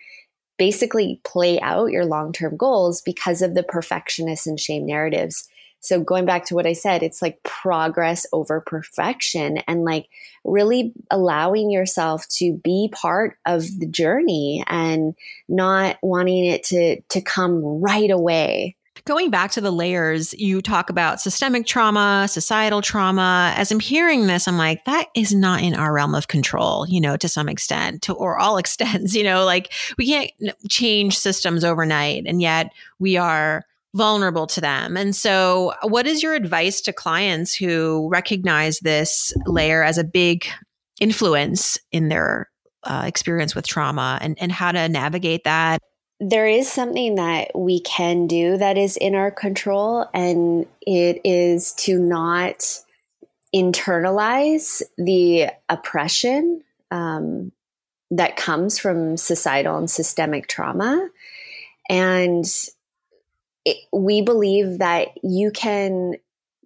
basically 0.61 1.19
play 1.23 1.59
out 1.61 1.89
your 1.89 2.05
long-term 2.05 2.55
goals 2.55 3.01
because 3.01 3.41
of 3.41 3.55
the 3.55 3.63
perfectionist 3.63 4.45
and 4.45 4.59
shame 4.59 4.85
narratives 4.85 5.49
so 5.81 5.99
going 5.99 6.25
back 6.25 6.45
to 6.45 6.55
what 6.55 6.67
I 6.67 6.73
said, 6.73 7.01
it's 7.01 7.23
like 7.23 7.41
progress 7.41 8.27
over 8.31 8.61
perfection 8.61 9.57
and 9.67 9.83
like 9.83 10.07
really 10.45 10.93
allowing 11.09 11.71
yourself 11.71 12.27
to 12.37 12.53
be 12.63 12.89
part 12.93 13.37
of 13.47 13.63
the 13.79 13.87
journey 13.87 14.63
and 14.67 15.15
not 15.49 15.97
wanting 16.03 16.45
it 16.45 16.63
to 16.65 17.01
to 17.01 17.21
come 17.21 17.63
right 17.81 18.11
away. 18.11 18.75
Going 19.05 19.29
back 19.29 19.51
to 19.51 19.61
the 19.61 19.71
layers, 19.71 20.33
you 20.33 20.61
talk 20.61 20.89
about 20.89 21.19
systemic 21.19 21.65
trauma, 21.65 22.27
societal 22.29 22.81
trauma. 22.81 23.53
As 23.55 23.71
I'm 23.71 23.79
hearing 23.79 24.27
this, 24.27 24.47
I'm 24.47 24.57
like, 24.57 24.85
that 24.85 25.07
is 25.15 25.33
not 25.33 25.63
in 25.63 25.73
our 25.73 25.91
realm 25.91 26.13
of 26.13 26.27
control, 26.27 26.87
you 26.87 27.01
know, 27.01 27.17
to 27.17 27.27
some 27.27 27.49
extent, 27.49 28.03
to, 28.03 28.13
or 28.13 28.37
all 28.37 28.57
extents, 28.63 29.15
you 29.15 29.23
know, 29.23 29.45
like 29.45 29.73
we 29.97 30.07
can't 30.07 30.31
change 30.69 31.17
systems 31.17 31.63
overnight. 31.63 32.25
And 32.27 32.41
yet 32.41 32.71
we 32.99 33.17
are 33.17 33.65
vulnerable 33.93 34.47
to 34.47 34.61
them. 34.61 34.95
And 34.95 35.15
so, 35.15 35.73
what 35.83 36.07
is 36.07 36.23
your 36.23 36.33
advice 36.33 36.81
to 36.81 36.93
clients 36.93 37.55
who 37.55 38.07
recognize 38.09 38.79
this 38.79 39.33
layer 39.45 39.83
as 39.83 39.97
a 39.97 40.03
big 40.03 40.45
influence 40.99 41.77
in 41.91 42.09
their 42.09 42.49
uh, 42.83 43.03
experience 43.05 43.53
with 43.55 43.67
trauma 43.67 44.17
and, 44.21 44.37
and 44.39 44.51
how 44.51 44.71
to 44.71 44.87
navigate 44.87 45.43
that? 45.43 45.81
There 46.23 46.47
is 46.47 46.71
something 46.71 47.15
that 47.15 47.57
we 47.57 47.79
can 47.79 48.27
do 48.27 48.55
that 48.57 48.77
is 48.77 48.95
in 48.95 49.15
our 49.15 49.31
control, 49.31 50.07
and 50.13 50.67
it 50.81 51.19
is 51.25 51.73
to 51.73 51.97
not 51.97 52.63
internalize 53.55 54.83
the 54.99 55.47
oppression 55.67 56.63
um, 56.91 57.51
that 58.11 58.37
comes 58.37 58.77
from 58.77 59.17
societal 59.17 59.77
and 59.77 59.89
systemic 59.89 60.47
trauma. 60.47 61.09
And 61.89 62.45
it, 63.65 63.77
we 63.91 64.21
believe 64.21 64.77
that 64.77 65.07
you 65.23 65.49
can 65.49 66.15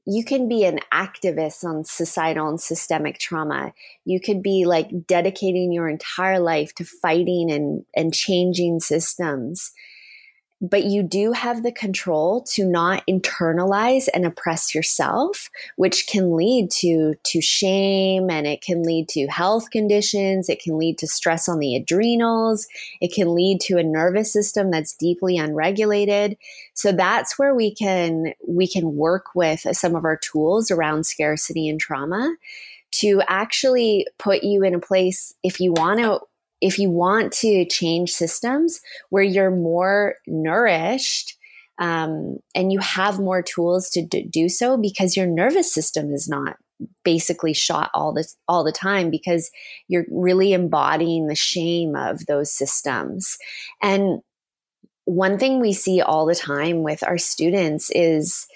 you 0.05 0.23
can 0.23 0.47
be 0.47 0.63
an 0.65 0.79
activist 0.93 1.63
on 1.63 1.83
societal 1.83 2.47
and 2.47 2.61
systemic 2.61 3.17
trauma. 3.17 3.73
You 4.05 4.19
could 4.19 4.43
be 4.43 4.65
like 4.65 5.07
dedicating 5.07 5.71
your 5.71 5.89
entire 5.89 6.39
life 6.39 6.75
to 6.75 6.85
fighting 6.85 7.51
and, 7.51 7.85
and 7.95 8.13
changing 8.13 8.81
systems 8.81 9.71
but 10.69 10.85
you 10.85 11.03
do 11.03 11.31
have 11.31 11.63
the 11.63 11.71
control 11.71 12.41
to 12.41 12.65
not 12.65 13.03
internalize 13.07 14.07
and 14.13 14.25
oppress 14.25 14.73
yourself 14.73 15.49
which 15.75 16.07
can 16.07 16.35
lead 16.35 16.69
to 16.71 17.15
to 17.23 17.41
shame 17.41 18.29
and 18.29 18.47
it 18.47 18.61
can 18.61 18.83
lead 18.83 19.09
to 19.09 19.27
health 19.27 19.69
conditions. 19.71 20.49
It 20.49 20.61
can 20.61 20.77
lead 20.77 20.97
to 20.99 21.07
stress 21.07 21.47
on 21.49 21.59
the 21.59 21.75
adrenals. 21.75 22.67
It 23.01 23.13
can 23.13 23.33
lead 23.33 23.61
to 23.61 23.77
a 23.77 23.83
nervous 23.83 24.31
system 24.31 24.71
that's 24.71 24.95
deeply 24.95 25.37
unregulated. 25.37 26.37
So 26.73 26.91
that's 26.91 27.37
where 27.37 27.55
we 27.55 27.73
can 27.73 28.33
we 28.47 28.67
can 28.67 28.95
work 28.95 29.27
with 29.35 29.61
some 29.71 29.95
of 29.95 30.05
our 30.05 30.17
tools 30.17 30.71
around 30.71 31.05
scarcity 31.05 31.67
and 31.69 31.79
trauma 31.79 32.35
to 32.91 33.21
actually 33.27 34.07
put 34.17 34.43
you 34.43 34.63
in 34.63 34.73
a 34.73 34.79
place 34.79 35.33
if 35.43 35.59
you 35.59 35.73
want 35.73 35.99
to 35.99 36.21
if 36.61 36.79
you 36.79 36.89
want 36.89 37.31
to 37.31 37.65
change 37.65 38.11
systems 38.11 38.79
where 39.09 39.23
you're 39.23 39.51
more 39.51 40.15
nourished 40.27 41.37
um, 41.79 42.37
and 42.53 42.71
you 42.71 42.79
have 42.79 43.19
more 43.19 43.41
tools 43.41 43.89
to 43.89 44.05
d- 44.05 44.27
do 44.29 44.47
so 44.47 44.77
because 44.77 45.17
your 45.17 45.27
nervous 45.27 45.73
system 45.73 46.13
is 46.13 46.29
not 46.29 46.55
basically 47.03 47.53
shot 47.53 47.89
all 47.93 48.13
this 48.13 48.35
all 48.47 48.63
the 48.63 48.71
time 48.71 49.09
because 49.09 49.49
you're 49.87 50.05
really 50.09 50.53
embodying 50.53 51.27
the 51.27 51.35
shame 51.35 51.95
of 51.95 52.25
those 52.25 52.51
systems. 52.51 53.37
And 53.81 54.19
one 55.05 55.37
thing 55.37 55.61
we 55.61 55.73
see 55.73 56.01
all 56.01 56.25
the 56.25 56.35
time 56.35 56.83
with 56.83 57.03
our 57.03 57.17
students 57.17 57.91
is 57.91 58.47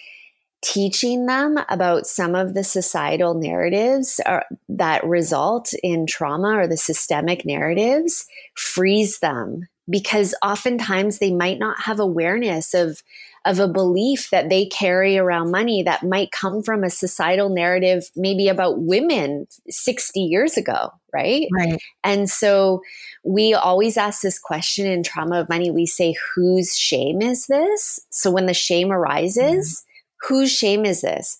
teaching 0.61 1.25
them 1.25 1.57
about 1.69 2.05
some 2.05 2.35
of 2.35 2.53
the 2.53 2.63
societal 2.63 3.33
narratives 3.33 4.19
are, 4.25 4.45
that 4.67 5.03
result 5.05 5.73
in 5.83 6.05
trauma 6.05 6.57
or 6.57 6.67
the 6.67 6.77
systemic 6.77 7.45
narratives 7.45 8.25
frees 8.55 9.19
them. 9.19 9.67
Because 9.89 10.35
oftentimes 10.43 11.17
they 11.17 11.33
might 11.33 11.57
not 11.57 11.81
have 11.81 11.99
awareness 11.99 12.73
of 12.73 13.01
of 13.45 13.57
a 13.57 13.69
belief 13.69 14.29
that 14.31 14.49
they 14.49 14.65
carry 14.65 15.17
around 15.17 15.49
money 15.49 15.81
that 15.81 16.03
might 16.03 16.29
come 16.31 16.61
from 16.61 16.83
a 16.83 16.89
societal 16.89 17.49
narrative 17.49 18.11
maybe 18.15 18.49
about 18.49 18.81
women 18.81 19.47
60 19.69 20.19
years 20.19 20.57
ago 20.57 20.91
right? 21.11 21.47
Right. 21.51 21.81
And 22.03 22.29
so 22.29 22.81
we 23.23 23.55
always 23.55 23.97
ask 23.97 24.21
this 24.21 24.37
question 24.37 24.85
in 24.85 25.01
trauma 25.01 25.39
of 25.39 25.49
money. 25.49 25.71
We 25.71 25.87
say 25.87 26.13
whose 26.35 26.77
shame 26.77 27.21
is 27.21 27.47
this? 27.47 27.99
So 28.11 28.29
when 28.29 28.45
the 28.45 28.53
shame 28.53 28.91
arises 28.91 29.81
mm-hmm 29.81 29.85
whose 30.27 30.51
shame 30.51 30.85
is 30.85 31.01
this? 31.01 31.37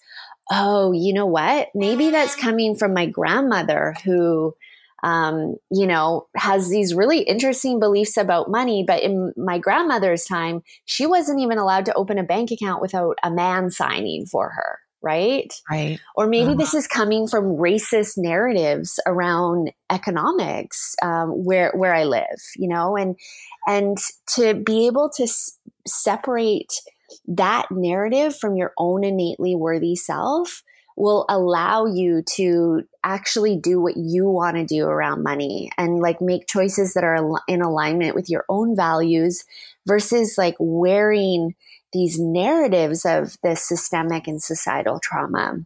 Oh, 0.51 0.91
you 0.91 1.13
know 1.13 1.27
what? 1.27 1.69
Maybe 1.75 2.09
that's 2.09 2.35
coming 2.35 2.75
from 2.75 2.93
my 2.93 3.05
grandmother 3.05 3.93
who, 4.03 4.55
um, 5.03 5.55
you 5.71 5.85
know, 5.85 6.27
has 6.35 6.69
these 6.69 6.95
really 6.95 7.19
interesting 7.19 7.79
beliefs 7.79 8.17
about 8.17 8.49
money. 8.49 8.83
But 8.85 9.03
in 9.03 9.31
my 9.37 9.59
grandmother's 9.59 10.25
time, 10.25 10.61
she 10.85 11.05
wasn't 11.05 11.39
even 11.39 11.57
allowed 11.57 11.85
to 11.85 11.93
open 11.93 12.17
a 12.17 12.23
bank 12.23 12.51
account 12.51 12.81
without 12.81 13.17
a 13.23 13.29
man 13.29 13.69
signing 13.69 14.25
for 14.25 14.49
her. 14.49 14.79
Right. 15.01 15.53
Right. 15.69 15.97
Or 16.15 16.27
maybe 16.27 16.47
uh-huh. 16.47 16.55
this 16.55 16.73
is 16.73 16.85
coming 16.85 17.27
from 17.27 17.55
racist 17.55 18.17
narratives 18.17 18.99
around 19.07 19.71
economics, 19.89 20.93
um, 21.01 21.29
where, 21.45 21.71
where 21.73 21.95
I 21.95 22.03
live, 22.03 22.25
you 22.57 22.67
know, 22.67 22.97
and, 22.97 23.15
and 23.65 23.97
to 24.35 24.55
be 24.55 24.87
able 24.87 25.09
to 25.15 25.23
s- 25.23 25.57
separate 25.87 26.73
that 27.27 27.67
narrative 27.71 28.35
from 28.37 28.55
your 28.55 28.73
own 28.77 29.03
innately 29.03 29.55
worthy 29.55 29.95
self 29.95 30.63
will 30.99 31.25
allow 31.29 31.85
you 31.85 32.21
to 32.35 32.81
actually 33.05 33.57
do 33.57 33.79
what 33.79 33.95
you 33.95 34.29
want 34.29 34.57
to 34.57 34.65
do 34.65 34.85
around 34.85 35.23
money 35.23 35.71
and 35.77 35.99
like 35.99 36.19
make 36.19 36.45
choices 36.45 36.93
that 36.93 37.05
are 37.05 37.39
in 37.47 37.61
alignment 37.61 38.15
with 38.15 38.29
your 38.29 38.43
own 38.49 38.75
values 38.75 39.45
versus 39.87 40.35
like 40.37 40.55
wearing 40.59 41.55
these 41.93 42.19
narratives 42.19 43.05
of 43.05 43.37
the 43.43 43.55
systemic 43.55 44.27
and 44.27 44.43
societal 44.43 44.99
trauma. 45.01 45.59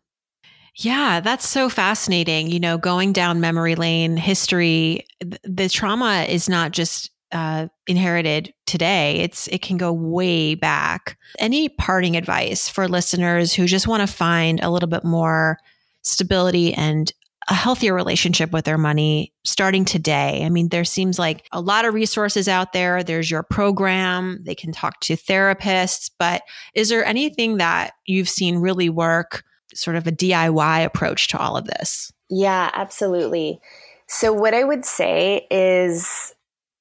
Yeah, 0.76 1.20
that's 1.20 1.48
so 1.48 1.70
fascinating. 1.70 2.50
You 2.50 2.60
know, 2.60 2.78
going 2.78 3.12
down 3.12 3.40
memory 3.40 3.76
lane, 3.76 4.18
history, 4.18 5.06
the 5.44 5.70
trauma 5.70 6.26
is 6.28 6.48
not 6.48 6.72
just 6.72 7.12
uh, 7.34 7.68
inherited 7.88 8.54
today. 8.66 9.18
It's 9.18 9.48
it 9.48 9.62
can 9.62 9.78
go 9.78 9.92
way 9.92 10.56
back. 10.56 11.18
Any 11.40 11.68
parting 11.68 12.16
advice 12.16 12.70
for 12.70 12.88
listeners 12.88 13.54
who 13.54 13.66
just 13.66 13.88
want 13.88 14.02
to 14.02 14.14
find 14.14 14.62
a 14.62 14.70
little 14.70 14.90
bit 14.90 15.04
more 15.04 15.58
stability 16.04 16.74
and 16.74 17.12
a 17.50 17.54
healthier 17.54 17.94
relationship 17.94 18.52
with 18.52 18.66
their 18.66 18.78
money 18.78 19.34
starting 19.44 19.84
today. 19.84 20.44
I 20.46 20.50
mean, 20.50 20.70
there 20.70 20.86
seems 20.86 21.20
like 21.20 21.46
a 21.52 21.60
lot 21.60 21.86
of 21.86 21.94
resources 21.94 22.48
out 22.48 22.72
there. 22.72 23.04
There's 23.04 23.30
your 23.30 23.44
program, 23.44 24.40
they 24.44 24.56
can 24.56 24.72
talk 24.72 25.00
to 25.02 25.18
therapists, 25.18 26.10
but 26.18 26.42
is 26.74 26.90
there 26.90 27.04
anything 27.04 27.58
that 27.58 27.94
you've 28.06 28.30
seen 28.30 28.60
really 28.60 28.90
work, 28.90 29.44
sort 29.74 29.98
of 29.98 30.08
a 30.08 30.12
DIY 30.12 30.86
approach 30.86 31.28
to 31.30 31.38
all 31.38 31.58
of 31.58 31.66
this? 31.66 32.14
Yeah, 32.30 32.72
absolutely. 32.74 33.60
So, 34.08 34.32
what 34.32 34.54
I 34.54 34.64
would 34.64 34.86
say 34.86 35.48
is 35.50 36.34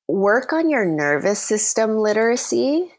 work 0.08 0.52
on 0.52 0.68
your 0.68 0.84
nervous 0.84 1.40
system 1.40 1.98
literacy 1.98 2.92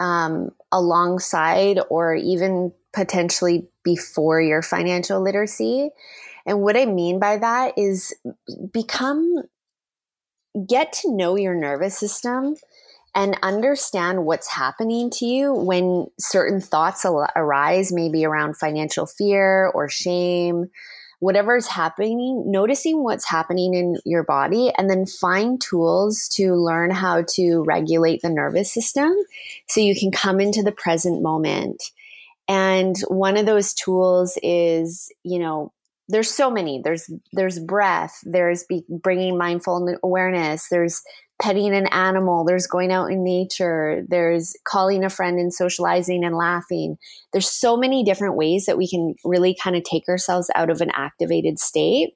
um, 0.00 0.50
alongside 0.72 1.78
or 1.90 2.14
even 2.14 2.72
potentially 2.92 3.68
before 3.84 4.40
your 4.40 4.62
financial 4.62 5.22
literacy. 5.22 5.90
And 6.46 6.60
what 6.60 6.76
I 6.76 6.86
mean 6.86 7.18
by 7.18 7.36
that 7.36 7.74
is 7.76 8.14
become, 8.72 9.42
get 10.66 10.92
to 10.94 11.14
know 11.14 11.36
your 11.36 11.54
nervous 11.54 11.98
system 11.98 12.56
and 13.14 13.38
understand 13.42 14.24
what's 14.24 14.48
happening 14.48 15.10
to 15.10 15.26
you 15.26 15.52
when 15.52 16.06
certain 16.18 16.60
thoughts 16.60 17.04
arise, 17.04 17.92
maybe 17.92 18.24
around 18.24 18.56
financial 18.56 19.06
fear 19.06 19.66
or 19.74 19.88
shame 19.88 20.66
whatever's 21.20 21.66
happening, 21.66 22.50
noticing 22.50 23.04
what's 23.04 23.28
happening 23.28 23.74
in 23.74 23.96
your 24.04 24.24
body, 24.24 24.72
and 24.76 24.90
then 24.90 25.06
find 25.06 25.60
tools 25.60 26.28
to 26.32 26.54
learn 26.54 26.90
how 26.90 27.24
to 27.34 27.62
regulate 27.62 28.22
the 28.22 28.30
nervous 28.30 28.72
system 28.72 29.12
so 29.68 29.80
you 29.80 29.94
can 29.98 30.10
come 30.10 30.40
into 30.40 30.62
the 30.62 30.72
present 30.72 31.22
moment. 31.22 31.82
And 32.48 32.96
one 33.06 33.36
of 33.36 33.46
those 33.46 33.74
tools 33.74 34.36
is, 34.42 35.12
you 35.22 35.38
know, 35.38 35.72
there's 36.08 36.30
so 36.30 36.50
many. 36.50 36.80
There's 36.82 37.08
there's 37.32 37.60
breath. 37.60 38.18
There's 38.24 38.64
be, 38.64 38.84
bringing 38.88 39.38
mindful 39.38 39.96
awareness. 40.02 40.68
There's 40.68 41.02
petting 41.40 41.74
an 41.74 41.86
animal, 41.88 42.44
there's 42.44 42.66
going 42.66 42.92
out 42.92 43.10
in 43.10 43.24
nature, 43.24 44.04
there's 44.08 44.54
calling 44.64 45.04
a 45.04 45.10
friend 45.10 45.38
and 45.38 45.52
socializing 45.52 46.24
and 46.24 46.36
laughing. 46.36 46.96
There's 47.32 47.48
so 47.48 47.76
many 47.76 48.04
different 48.04 48.36
ways 48.36 48.66
that 48.66 48.78
we 48.78 48.88
can 48.88 49.14
really 49.24 49.56
kind 49.60 49.76
of 49.76 49.82
take 49.82 50.08
ourselves 50.08 50.50
out 50.54 50.70
of 50.70 50.80
an 50.80 50.90
activated 50.92 51.58
state. 51.58 52.10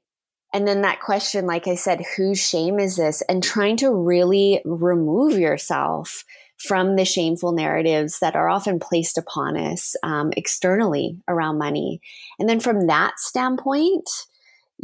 And 0.52 0.68
then 0.68 0.82
that 0.82 1.00
question, 1.00 1.46
like 1.46 1.66
I 1.66 1.74
said, 1.74 2.04
whose 2.16 2.40
shame 2.40 2.78
is 2.78 2.96
this? 2.96 3.22
And 3.28 3.42
trying 3.42 3.76
to 3.78 3.92
really 3.92 4.62
remove 4.64 5.36
yourself 5.38 6.24
from 6.58 6.94
the 6.94 7.04
shameful 7.04 7.52
narratives 7.52 8.20
that 8.20 8.36
are 8.36 8.48
often 8.48 8.78
placed 8.78 9.18
upon 9.18 9.56
us 9.56 9.96
um, 10.02 10.32
externally 10.36 11.18
around 11.28 11.58
money. 11.58 12.00
And 12.38 12.48
then 12.48 12.60
from 12.60 12.86
that 12.86 13.18
standpoint, 13.18 14.08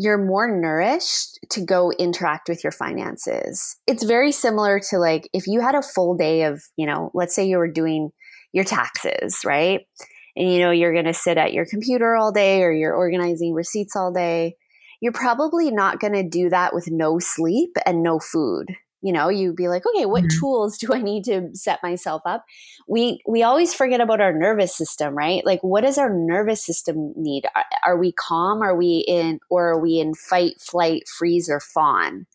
you're 0.00 0.16
more 0.16 0.48
nourished 0.48 1.38
to 1.50 1.62
go 1.62 1.92
interact 1.98 2.48
with 2.48 2.64
your 2.64 2.70
finances. 2.70 3.76
It's 3.86 4.02
very 4.02 4.32
similar 4.32 4.80
to 4.88 4.98
like 4.98 5.28
if 5.34 5.46
you 5.46 5.60
had 5.60 5.74
a 5.74 5.82
full 5.82 6.16
day 6.16 6.44
of, 6.44 6.62
you 6.78 6.86
know, 6.86 7.10
let's 7.12 7.34
say 7.34 7.46
you 7.46 7.58
were 7.58 7.70
doing 7.70 8.08
your 8.54 8.64
taxes, 8.64 9.40
right? 9.44 9.80
And 10.36 10.50
you 10.50 10.60
know, 10.60 10.70
you're 10.70 10.94
going 10.94 11.04
to 11.04 11.12
sit 11.12 11.36
at 11.36 11.52
your 11.52 11.66
computer 11.66 12.16
all 12.16 12.32
day 12.32 12.62
or 12.62 12.72
you're 12.72 12.94
organizing 12.94 13.52
receipts 13.52 13.94
all 13.94 14.10
day. 14.10 14.56
You're 15.02 15.12
probably 15.12 15.70
not 15.70 16.00
going 16.00 16.14
to 16.14 16.26
do 16.26 16.48
that 16.48 16.72
with 16.72 16.88
no 16.90 17.18
sleep 17.18 17.76
and 17.84 18.02
no 18.02 18.18
food 18.18 18.68
you 19.02 19.12
know 19.12 19.28
you'd 19.28 19.56
be 19.56 19.68
like 19.68 19.84
okay 19.86 20.06
what 20.06 20.24
mm-hmm. 20.24 20.38
tools 20.40 20.78
do 20.78 20.92
i 20.92 21.00
need 21.00 21.24
to 21.24 21.50
set 21.54 21.82
myself 21.82 22.22
up? 22.24 22.44
We 22.88 23.20
we 23.26 23.42
always 23.42 23.74
forget 23.74 24.00
about 24.00 24.20
our 24.20 24.32
nervous 24.32 24.74
system 24.74 25.14
right? 25.14 25.44
Like 25.44 25.60
what 25.62 25.82
does 25.82 25.98
our 25.98 26.12
nervous 26.12 26.64
system 26.64 27.12
need? 27.16 27.44
Are, 27.54 27.64
are 27.84 27.98
we 27.98 28.12
calm? 28.12 28.62
Are 28.62 28.76
we 28.76 29.04
in 29.06 29.40
or 29.48 29.70
are 29.70 29.80
we 29.80 30.00
in 30.00 30.14
fight 30.14 30.60
flight 30.60 31.04
freeze 31.08 31.48
or 31.48 31.60
fawn? 31.60 32.26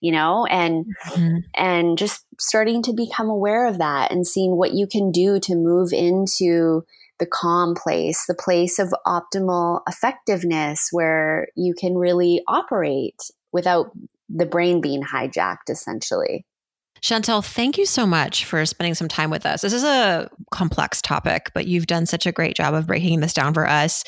You 0.00 0.12
know 0.12 0.46
and 0.46 0.86
mm-hmm. 1.06 1.38
and 1.54 1.98
just 1.98 2.26
starting 2.38 2.82
to 2.82 2.92
become 2.92 3.28
aware 3.28 3.66
of 3.66 3.78
that 3.78 4.10
and 4.10 4.26
seeing 4.26 4.56
what 4.56 4.74
you 4.74 4.86
can 4.86 5.10
do 5.10 5.40
to 5.40 5.54
move 5.54 5.92
into 5.92 6.84
the 7.18 7.26
calm 7.26 7.74
place 7.74 8.26
the 8.26 8.34
place 8.34 8.78
of 8.78 8.92
optimal 9.06 9.80
effectiveness 9.88 10.88
where 10.90 11.48
you 11.54 11.72
can 11.72 11.94
really 11.94 12.42
operate 12.48 13.30
without 13.52 13.92
the 14.34 14.46
brain 14.46 14.80
being 14.80 15.02
hijacked 15.02 15.70
essentially. 15.70 16.44
Chantel, 17.00 17.44
thank 17.44 17.76
you 17.76 17.84
so 17.84 18.06
much 18.06 18.44
for 18.46 18.64
spending 18.64 18.94
some 18.94 19.08
time 19.08 19.30
with 19.30 19.44
us. 19.44 19.60
This 19.60 19.74
is 19.74 19.84
a 19.84 20.30
complex 20.52 21.02
topic, 21.02 21.50
but 21.54 21.66
you've 21.66 21.86
done 21.86 22.06
such 22.06 22.26
a 22.26 22.32
great 22.32 22.56
job 22.56 22.72
of 22.72 22.86
breaking 22.86 23.20
this 23.20 23.34
down 23.34 23.52
for 23.52 23.68
us 23.68 24.04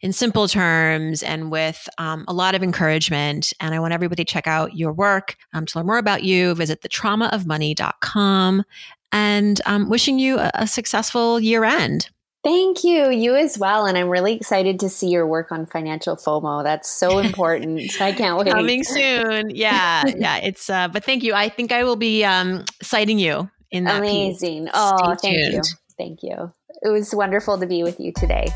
in 0.00 0.12
simple 0.12 0.48
terms 0.48 1.22
and 1.22 1.50
with 1.50 1.86
um, 1.98 2.24
a 2.28 2.32
lot 2.32 2.54
of 2.54 2.62
encouragement. 2.62 3.52
And 3.60 3.74
I 3.74 3.78
want 3.78 3.92
everybody 3.92 4.24
to 4.24 4.32
check 4.32 4.46
out 4.46 4.74
your 4.74 4.92
work. 4.92 5.36
Um, 5.52 5.66
to 5.66 5.78
learn 5.78 5.86
more 5.86 5.98
about 5.98 6.24
you, 6.24 6.54
visit 6.54 6.80
thetraumaofmoney.com 6.80 8.64
and 9.12 9.60
um, 9.66 9.90
wishing 9.90 10.18
you 10.18 10.38
a, 10.38 10.50
a 10.54 10.66
successful 10.66 11.38
year 11.40 11.64
end. 11.64 12.08
Thank 12.42 12.84
you. 12.84 13.10
You 13.10 13.36
as 13.36 13.58
well. 13.58 13.84
And 13.84 13.98
I'm 13.98 14.08
really 14.08 14.34
excited 14.34 14.80
to 14.80 14.88
see 14.88 15.08
your 15.08 15.26
work 15.26 15.52
on 15.52 15.66
financial 15.66 16.16
FOMO. 16.16 16.62
That's 16.62 16.88
so 16.88 17.18
important. 17.24 18.00
I 18.00 18.12
can't 18.12 18.38
wait. 18.38 18.50
Coming 18.50 18.82
soon. 18.82 19.50
Yeah. 19.50 20.04
Yeah. 20.06 20.36
It's, 20.38 20.70
uh, 20.70 20.88
but 20.88 21.04
thank 21.04 21.22
you. 21.22 21.34
I 21.34 21.48
think 21.48 21.72
I 21.72 21.84
will 21.84 21.96
be 21.96 22.24
um, 22.24 22.64
citing 22.82 23.18
you 23.18 23.50
in 23.70 23.84
that. 23.84 23.98
Amazing. 23.98 24.64
Piece. 24.64 24.72
Oh, 24.74 25.14
thank 25.16 25.52
you. 25.52 25.62
Thank 25.98 26.22
you. 26.22 26.52
It 26.82 26.88
was 26.88 27.14
wonderful 27.14 27.58
to 27.58 27.66
be 27.66 27.82
with 27.82 28.00
you 28.00 28.10
today. 28.12 28.46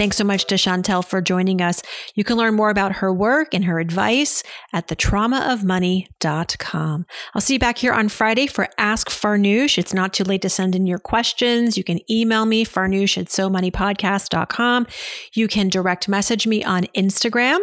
Thanks 0.00 0.16
so 0.16 0.24
much 0.24 0.46
to 0.46 0.54
Chantel 0.54 1.04
for 1.04 1.20
joining 1.20 1.60
us. 1.60 1.82
You 2.14 2.24
can 2.24 2.38
learn 2.38 2.54
more 2.54 2.70
about 2.70 2.92
her 2.92 3.12
work 3.12 3.52
and 3.52 3.66
her 3.66 3.78
advice 3.78 4.42
at 4.72 4.88
thetraumaofmoney.com. 4.88 7.06
I'll 7.34 7.42
see 7.42 7.52
you 7.52 7.58
back 7.58 7.76
here 7.76 7.92
on 7.92 8.08
Friday 8.08 8.46
for 8.46 8.66
Ask 8.78 9.10
Farnoosh. 9.10 9.76
It's 9.76 9.92
not 9.92 10.14
too 10.14 10.24
late 10.24 10.40
to 10.40 10.48
send 10.48 10.74
in 10.74 10.86
your 10.86 11.00
questions. 11.00 11.76
You 11.76 11.84
can 11.84 12.00
email 12.10 12.46
me, 12.46 12.64
farnoosh 12.64 13.18
at 13.18 13.26
somoneypodcast.com. 13.26 14.86
You 15.34 15.48
can 15.48 15.68
direct 15.68 16.08
message 16.08 16.46
me 16.46 16.64
on 16.64 16.84
Instagram, 16.96 17.58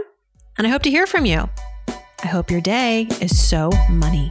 and 0.60 0.68
I 0.68 0.70
hope 0.70 0.84
to 0.84 0.92
hear 0.92 1.08
from 1.08 1.26
you. 1.26 1.50
I 2.24 2.28
hope 2.28 2.52
your 2.52 2.62
day 2.62 3.08
is 3.20 3.36
so 3.36 3.72
money. 3.90 4.30